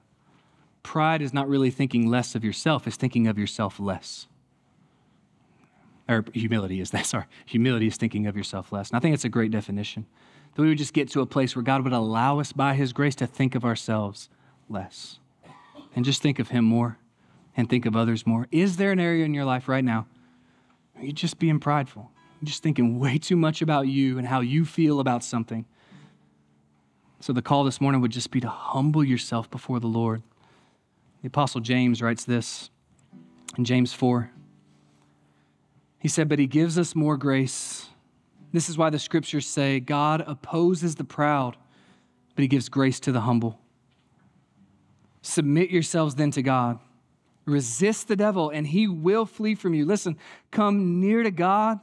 pride 0.82 1.22
is 1.22 1.36
not 1.36 1.48
really 1.48 1.70
thinking 1.70 2.10
less 2.10 2.34
of 2.34 2.44
yourself, 2.44 2.88
it's 2.88 2.98
thinking 2.98 3.28
of 3.28 3.38
yourself 3.38 3.80
less 3.80 4.26
or 6.10 6.26
humility 6.34 6.82
is 6.82 6.91
that, 6.91 7.06
sorry. 7.06 7.26
Humility 7.45 7.88
is 7.88 7.95
thinking 7.95 8.28
of 8.28 8.36
yourself 8.36 8.72
less. 8.72 8.89
And 8.89 8.98
I 8.98 9.00
think 9.00 9.13
it's 9.13 9.26
a 9.26 9.30
great 9.30 9.52
definition. 9.52 10.06
That 10.56 10.63
we 10.63 10.69
would 10.69 10.78
just 10.78 10.93
get 10.93 11.10
to 11.12 11.22
a 11.22 11.26
place 11.26 11.56
where 11.56 11.63
God 11.63 11.84
would 11.84 11.93
allow 11.93 12.39
us 12.39 12.52
by 12.52 12.74
His 12.74 12.91
grace 12.91 13.15
to 13.15 13.28
think 13.28 13.56
of 13.56 13.63
ourselves 13.63 14.30
less 14.67 15.19
and 15.95 16.04
just 16.04 16.22
think 16.22 16.39
of 16.39 16.50
Him 16.50 16.65
more 16.65 16.98
and 17.56 17.69
think 17.69 17.86
of 17.86 17.95
others 17.95 18.26
more. 18.26 18.48
Is 18.52 18.78
there 18.78 18.91
an 18.91 19.00
area 19.00 19.26
in 19.26 19.34
your 19.34 19.45
life 19.45 19.67
right 19.67 19.84
now 19.84 20.08
where 20.93 21.06
you're 21.06 21.13
just 21.13 21.39
being 21.39 21.60
prideful? 21.60 22.12
You're 22.41 22.48
just 22.48 22.63
thinking 22.63 23.00
way 23.00 23.17
too 23.17 23.36
much 23.36 23.62
about 23.62 23.88
you 23.88 24.17
and 24.17 24.28
how 24.28 24.39
you 24.39 24.65
feel 24.65 25.00
about 25.00 25.24
something. 25.24 25.65
So 27.19 27.34
the 27.34 27.41
call 27.41 27.65
this 27.65 27.82
morning 27.82 28.02
would 28.02 28.12
just 28.12 28.32
be 28.32 28.39
to 28.39 28.50
humble 28.50 29.04
yourself 29.04 29.52
before 29.52 29.80
the 29.80 29.88
Lord. 29.88 30.24
The 31.22 31.28
Apostle 31.28 31.60
James 31.60 32.02
writes 32.02 32.24
this 32.24 32.69
in 33.58 33.65
James 33.65 33.93
4. 33.93 34.32
He 36.00 36.08
said, 36.08 36.30
But 36.30 36.40
he 36.40 36.48
gives 36.48 36.78
us 36.78 36.96
more 36.96 37.18
grace. 37.18 37.88
This 38.52 38.70
is 38.70 38.78
why 38.78 38.90
the 38.90 39.00
scriptures 39.00 39.46
say, 39.46 39.80
God 39.80 40.24
opposes 40.26 40.96
the 40.96 41.04
proud, 41.04 41.56
but 42.36 42.42
he 42.42 42.48
gives 42.48 42.70
grace 42.70 43.00
to 43.02 43.12
the 43.12 43.22
humble. 43.22 43.60
Submit 45.22 45.70
yourselves 45.70 46.16
then 46.16 46.32
to 46.32 46.42
God. 46.42 46.80
Resist 47.46 48.08
the 48.08 48.16
devil, 48.16 48.50
and 48.50 48.66
he 48.66 48.88
will 48.88 49.26
flee 49.26 49.56
from 49.56 49.74
you. 49.74 49.86
Listen, 49.86 50.18
come 50.52 51.00
near 51.00 51.24
to 51.24 51.32
God, 51.32 51.80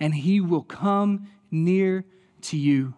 and 0.00 0.14
he 0.14 0.40
will 0.40 0.62
come 0.62 1.28
near 1.50 2.04
to 2.42 2.56
you. 2.56 2.94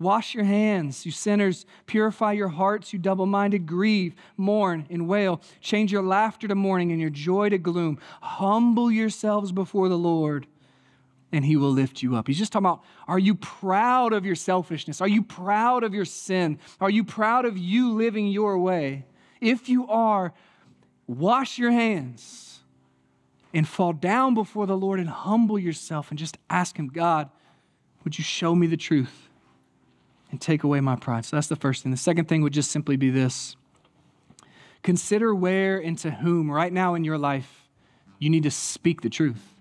Wash 0.00 0.34
your 0.34 0.44
hands, 0.44 1.04
you 1.04 1.10
sinners. 1.10 1.66
Purify 1.86 2.32
your 2.32 2.48
hearts, 2.48 2.92
you 2.92 2.98
double 2.98 3.26
minded. 3.26 3.66
Grieve, 3.66 4.14
mourn, 4.36 4.86
and 4.90 5.08
wail. 5.08 5.40
Change 5.60 5.90
your 5.90 6.02
laughter 6.02 6.46
to 6.46 6.54
mourning 6.54 6.92
and 6.92 7.00
your 7.00 7.10
joy 7.10 7.48
to 7.48 7.58
gloom. 7.58 7.98
Humble 8.22 8.92
yourselves 8.92 9.50
before 9.50 9.88
the 9.88 9.98
Lord, 9.98 10.46
and 11.32 11.44
he 11.44 11.56
will 11.56 11.72
lift 11.72 12.00
you 12.00 12.14
up. 12.14 12.28
He's 12.28 12.38
just 12.38 12.52
talking 12.52 12.66
about 12.66 12.84
are 13.08 13.18
you 13.18 13.34
proud 13.34 14.12
of 14.12 14.24
your 14.24 14.36
selfishness? 14.36 15.00
Are 15.00 15.08
you 15.08 15.22
proud 15.22 15.82
of 15.82 15.94
your 15.94 16.04
sin? 16.04 16.60
Are 16.80 16.90
you 16.90 17.02
proud 17.02 17.44
of 17.44 17.58
you 17.58 17.92
living 17.92 18.28
your 18.28 18.56
way? 18.56 19.04
If 19.40 19.68
you 19.68 19.88
are, 19.88 20.32
wash 21.08 21.58
your 21.58 21.72
hands 21.72 22.60
and 23.52 23.66
fall 23.66 23.92
down 23.92 24.34
before 24.34 24.66
the 24.66 24.76
Lord 24.76 25.00
and 25.00 25.08
humble 25.08 25.58
yourself 25.58 26.10
and 26.10 26.18
just 26.18 26.38
ask 26.48 26.78
Him, 26.78 26.86
God, 26.86 27.30
would 28.04 28.16
you 28.16 28.22
show 28.22 28.54
me 28.54 28.68
the 28.68 28.76
truth? 28.76 29.27
And 30.30 30.40
take 30.40 30.62
away 30.62 30.80
my 30.80 30.96
pride. 30.96 31.24
So 31.24 31.36
that's 31.36 31.46
the 31.46 31.56
first 31.56 31.82
thing. 31.82 31.90
The 31.90 31.98
second 31.98 32.26
thing 32.26 32.42
would 32.42 32.52
just 32.52 32.70
simply 32.70 32.96
be 32.96 33.10
this 33.10 33.56
consider 34.82 35.34
where 35.34 35.78
and 35.78 35.98
to 35.98 36.10
whom 36.10 36.50
right 36.50 36.72
now 36.72 36.94
in 36.94 37.04
your 37.04 37.18
life 37.18 37.68
you 38.18 38.30
need 38.30 38.44
to 38.44 38.50
speak 38.50 39.02
the 39.02 39.10
truth. 39.10 39.54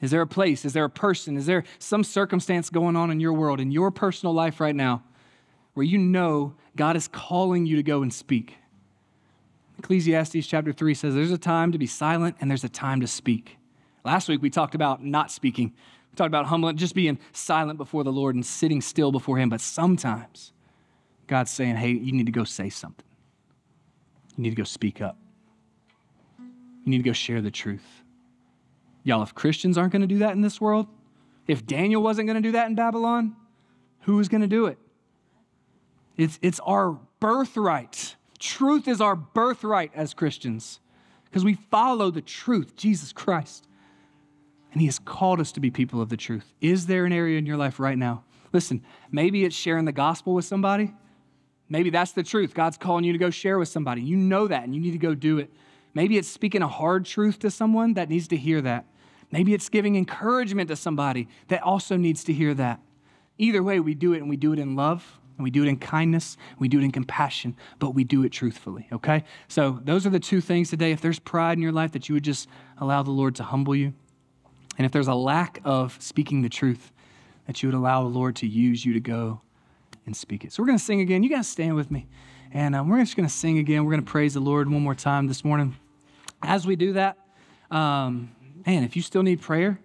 Is 0.00 0.10
there 0.10 0.22
a 0.22 0.26
place? 0.26 0.64
Is 0.64 0.72
there 0.72 0.84
a 0.84 0.90
person? 0.90 1.36
Is 1.36 1.46
there 1.46 1.64
some 1.78 2.02
circumstance 2.02 2.70
going 2.70 2.96
on 2.96 3.10
in 3.10 3.20
your 3.20 3.34
world, 3.34 3.60
in 3.60 3.70
your 3.70 3.90
personal 3.90 4.32
life 4.32 4.60
right 4.60 4.74
now, 4.74 5.02
where 5.74 5.84
you 5.84 5.98
know 5.98 6.54
God 6.74 6.96
is 6.96 7.06
calling 7.06 7.66
you 7.66 7.76
to 7.76 7.82
go 7.82 8.02
and 8.02 8.12
speak? 8.12 8.56
Ecclesiastes 9.78 10.46
chapter 10.46 10.72
3 10.72 10.94
says 10.94 11.14
there's 11.14 11.30
a 11.30 11.38
time 11.38 11.72
to 11.72 11.78
be 11.78 11.86
silent 11.86 12.36
and 12.40 12.50
there's 12.50 12.64
a 12.64 12.68
time 12.68 13.00
to 13.00 13.06
speak. 13.06 13.56
Last 14.04 14.28
week 14.28 14.42
we 14.42 14.50
talked 14.50 14.74
about 14.74 15.04
not 15.04 15.30
speaking. 15.30 15.74
We 16.10 16.16
talked 16.16 16.28
about 16.28 16.46
humbling, 16.46 16.76
just 16.76 16.94
being 16.94 17.18
silent 17.32 17.78
before 17.78 18.04
the 18.04 18.12
Lord 18.12 18.34
and 18.34 18.44
sitting 18.44 18.80
still 18.80 19.12
before 19.12 19.38
Him. 19.38 19.48
But 19.48 19.60
sometimes 19.60 20.52
God's 21.26 21.50
saying, 21.50 21.76
hey, 21.76 21.90
you 21.90 22.12
need 22.12 22.26
to 22.26 22.32
go 22.32 22.44
say 22.44 22.68
something. 22.68 23.06
You 24.36 24.42
need 24.42 24.50
to 24.50 24.56
go 24.56 24.64
speak 24.64 25.00
up. 25.00 25.16
You 26.38 26.90
need 26.90 26.98
to 26.98 27.04
go 27.04 27.12
share 27.12 27.40
the 27.40 27.50
truth. 27.50 28.02
Y'all, 29.04 29.22
if 29.22 29.34
Christians 29.34 29.78
aren't 29.78 29.92
going 29.92 30.02
to 30.02 30.08
do 30.08 30.18
that 30.18 30.32
in 30.32 30.40
this 30.40 30.60
world, 30.60 30.86
if 31.46 31.66
Daniel 31.66 32.02
wasn't 32.02 32.26
going 32.26 32.40
to 32.40 32.48
do 32.48 32.52
that 32.52 32.68
in 32.68 32.74
Babylon, 32.74 33.36
who 34.00 34.18
is 34.20 34.28
going 34.28 34.40
to 34.40 34.46
do 34.46 34.66
it? 34.66 34.78
It's, 36.16 36.38
it's 36.42 36.60
our 36.60 36.98
birthright. 37.20 38.16
Truth 38.38 38.88
is 38.88 39.00
our 39.00 39.16
birthright 39.16 39.92
as 39.94 40.14
Christians 40.14 40.80
because 41.24 41.44
we 41.44 41.54
follow 41.54 42.10
the 42.10 42.20
truth, 42.20 42.76
Jesus 42.76 43.12
Christ. 43.12 43.66
And 44.72 44.80
He 44.80 44.86
has 44.86 44.98
called 44.98 45.40
us 45.40 45.52
to 45.52 45.60
be 45.60 45.70
people 45.70 46.00
of 46.00 46.08
the 46.08 46.16
truth. 46.16 46.54
Is 46.60 46.86
there 46.86 47.04
an 47.04 47.12
area 47.12 47.38
in 47.38 47.46
your 47.46 47.56
life 47.56 47.80
right 47.80 47.98
now? 47.98 48.24
Listen, 48.52 48.82
maybe 49.10 49.44
it's 49.44 49.56
sharing 49.56 49.84
the 49.84 49.92
gospel 49.92 50.34
with 50.34 50.44
somebody. 50.44 50.92
Maybe 51.68 51.90
that's 51.90 52.12
the 52.12 52.22
truth. 52.22 52.52
God's 52.52 52.76
calling 52.76 53.04
you 53.04 53.12
to 53.12 53.18
go 53.18 53.30
share 53.30 53.58
with 53.58 53.68
somebody. 53.68 54.02
You 54.02 54.16
know 54.16 54.48
that 54.48 54.64
and 54.64 54.74
you 54.74 54.80
need 54.80 54.92
to 54.92 54.98
go 54.98 55.14
do 55.14 55.38
it. 55.38 55.50
Maybe 55.94 56.18
it's 56.18 56.28
speaking 56.28 56.62
a 56.62 56.68
hard 56.68 57.04
truth 57.04 57.38
to 57.40 57.50
someone 57.50 57.94
that 57.94 58.08
needs 58.08 58.28
to 58.28 58.36
hear 58.36 58.60
that. 58.62 58.86
Maybe 59.30 59.54
it's 59.54 59.68
giving 59.68 59.96
encouragement 59.96 60.68
to 60.68 60.76
somebody 60.76 61.28
that 61.48 61.62
also 61.62 61.96
needs 61.96 62.24
to 62.24 62.32
hear 62.32 62.54
that. 62.54 62.80
Either 63.38 63.62
way, 63.62 63.80
we 63.80 63.94
do 63.94 64.12
it 64.12 64.18
and 64.18 64.28
we 64.28 64.36
do 64.36 64.52
it 64.52 64.58
in 64.58 64.74
love 64.74 65.18
and 65.36 65.44
we 65.44 65.50
do 65.50 65.62
it 65.62 65.68
in 65.68 65.78
kindness, 65.78 66.36
we 66.58 66.68
do 66.68 66.80
it 66.80 66.84
in 66.84 66.92
compassion, 66.92 67.56
but 67.78 67.94
we 67.94 68.04
do 68.04 68.24
it 68.24 68.30
truthfully, 68.30 68.86
okay? 68.92 69.24
So, 69.48 69.80
those 69.82 70.04
are 70.06 70.10
the 70.10 70.20
two 70.20 70.42
things 70.42 70.68
today. 70.68 70.92
If 70.92 71.00
there's 71.00 71.18
pride 71.18 71.56
in 71.56 71.62
your 71.62 71.72
life, 71.72 71.92
that 71.92 72.08
you 72.08 72.14
would 72.14 72.24
just 72.24 72.48
allow 72.76 73.02
the 73.02 73.10
Lord 73.10 73.36
to 73.36 73.44
humble 73.44 73.74
you. 73.74 73.94
And 74.80 74.86
if 74.86 74.92
there's 74.92 75.08
a 75.08 75.14
lack 75.14 75.60
of 75.62 75.94
speaking 76.00 76.40
the 76.40 76.48
truth, 76.48 76.90
that 77.46 77.62
you 77.62 77.68
would 77.68 77.76
allow 77.76 78.02
the 78.02 78.08
Lord 78.08 78.34
to 78.36 78.46
use 78.46 78.82
you 78.82 78.94
to 78.94 79.00
go 79.00 79.42
and 80.06 80.16
speak 80.16 80.42
it. 80.42 80.54
So 80.54 80.62
we're 80.62 80.68
going 80.68 80.78
to 80.78 80.82
sing 80.82 81.02
again. 81.02 81.22
You 81.22 81.28
guys 81.28 81.46
stand 81.46 81.74
with 81.74 81.90
me. 81.90 82.08
And 82.50 82.74
um, 82.74 82.88
we're 82.88 82.98
just 83.00 83.14
going 83.14 83.28
to 83.28 83.34
sing 83.34 83.58
again. 83.58 83.84
We're 83.84 83.90
going 83.90 84.02
to 84.02 84.10
praise 84.10 84.32
the 84.32 84.40
Lord 84.40 84.70
one 84.70 84.80
more 84.82 84.94
time 84.94 85.26
this 85.26 85.44
morning. 85.44 85.76
As 86.42 86.66
we 86.66 86.76
do 86.76 86.94
that, 86.94 87.18
um, 87.70 88.34
man, 88.66 88.82
if 88.82 88.96
you 88.96 89.02
still 89.02 89.22
need 89.22 89.42
prayer, 89.42 89.78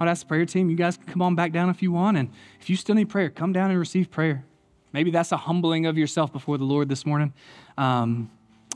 I 0.00 0.04
would 0.04 0.10
ask 0.10 0.22
the 0.22 0.28
prayer 0.28 0.46
team, 0.46 0.70
you 0.70 0.76
guys 0.76 0.96
can 0.96 1.04
come 1.04 1.20
on 1.20 1.34
back 1.34 1.52
down 1.52 1.68
if 1.68 1.82
you 1.82 1.92
want. 1.92 2.16
And 2.16 2.30
if 2.58 2.70
you 2.70 2.76
still 2.76 2.94
need 2.94 3.10
prayer, 3.10 3.28
come 3.28 3.52
down 3.52 3.70
and 3.70 3.78
receive 3.78 4.10
prayer. 4.10 4.46
Maybe 4.94 5.10
that's 5.10 5.30
a 5.30 5.36
humbling 5.36 5.84
of 5.84 5.98
yourself 5.98 6.32
before 6.32 6.56
the 6.56 6.64
Lord 6.64 6.88
this 6.88 7.04
morning. 7.04 7.34
Um, 7.76 8.30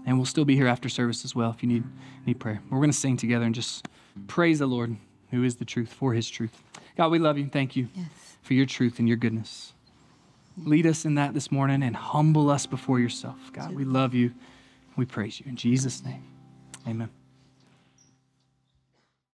and 0.05 0.19
we'll 0.19 0.27
still 0.27 0.45
be 0.45 0.55
here 0.55 0.67
after 0.67 0.91
service 0.91 1.25
as 1.25 1.35
well 1.35 1.49
if 1.49 1.63
you 1.63 1.69
need, 1.71 1.85
need 2.27 2.41
prayer. 2.41 2.61
We're 2.69 2.77
going 2.77 2.91
to 2.91 2.97
sing 2.97 3.17
together 3.17 3.47
and 3.47 3.55
just 3.55 3.89
praise 4.27 4.59
the 4.59 4.67
Lord 4.67 4.99
who 5.33 5.43
is 5.43 5.57
the 5.57 5.65
truth, 5.65 5.93
for 5.93 6.13
his 6.13 6.31
truth. 6.31 6.63
God, 6.97 7.11
we 7.11 7.19
love 7.19 7.39
you. 7.39 7.49
Thank 7.49 7.75
you 7.75 7.89
yes. 7.95 8.07
for 8.43 8.55
your 8.55 8.67
truth 8.67 9.01
and 9.01 9.09
your 9.09 9.17
goodness. 9.17 9.73
Lead 10.59 10.87
us 10.87 11.05
in 11.05 11.15
that 11.17 11.35
this 11.35 11.51
morning 11.51 11.83
and 11.83 11.97
humble 11.97 12.51
us 12.51 12.67
before 12.67 13.01
yourself. 13.01 13.39
God, 13.53 13.75
we 13.75 13.85
love 13.85 14.15
you. 14.15 14.33
We 14.95 15.07
praise 15.07 15.41
you. 15.41 15.47
In 15.49 15.57
Jesus' 15.57 16.05
name, 16.05 16.23
amen. 16.87 17.09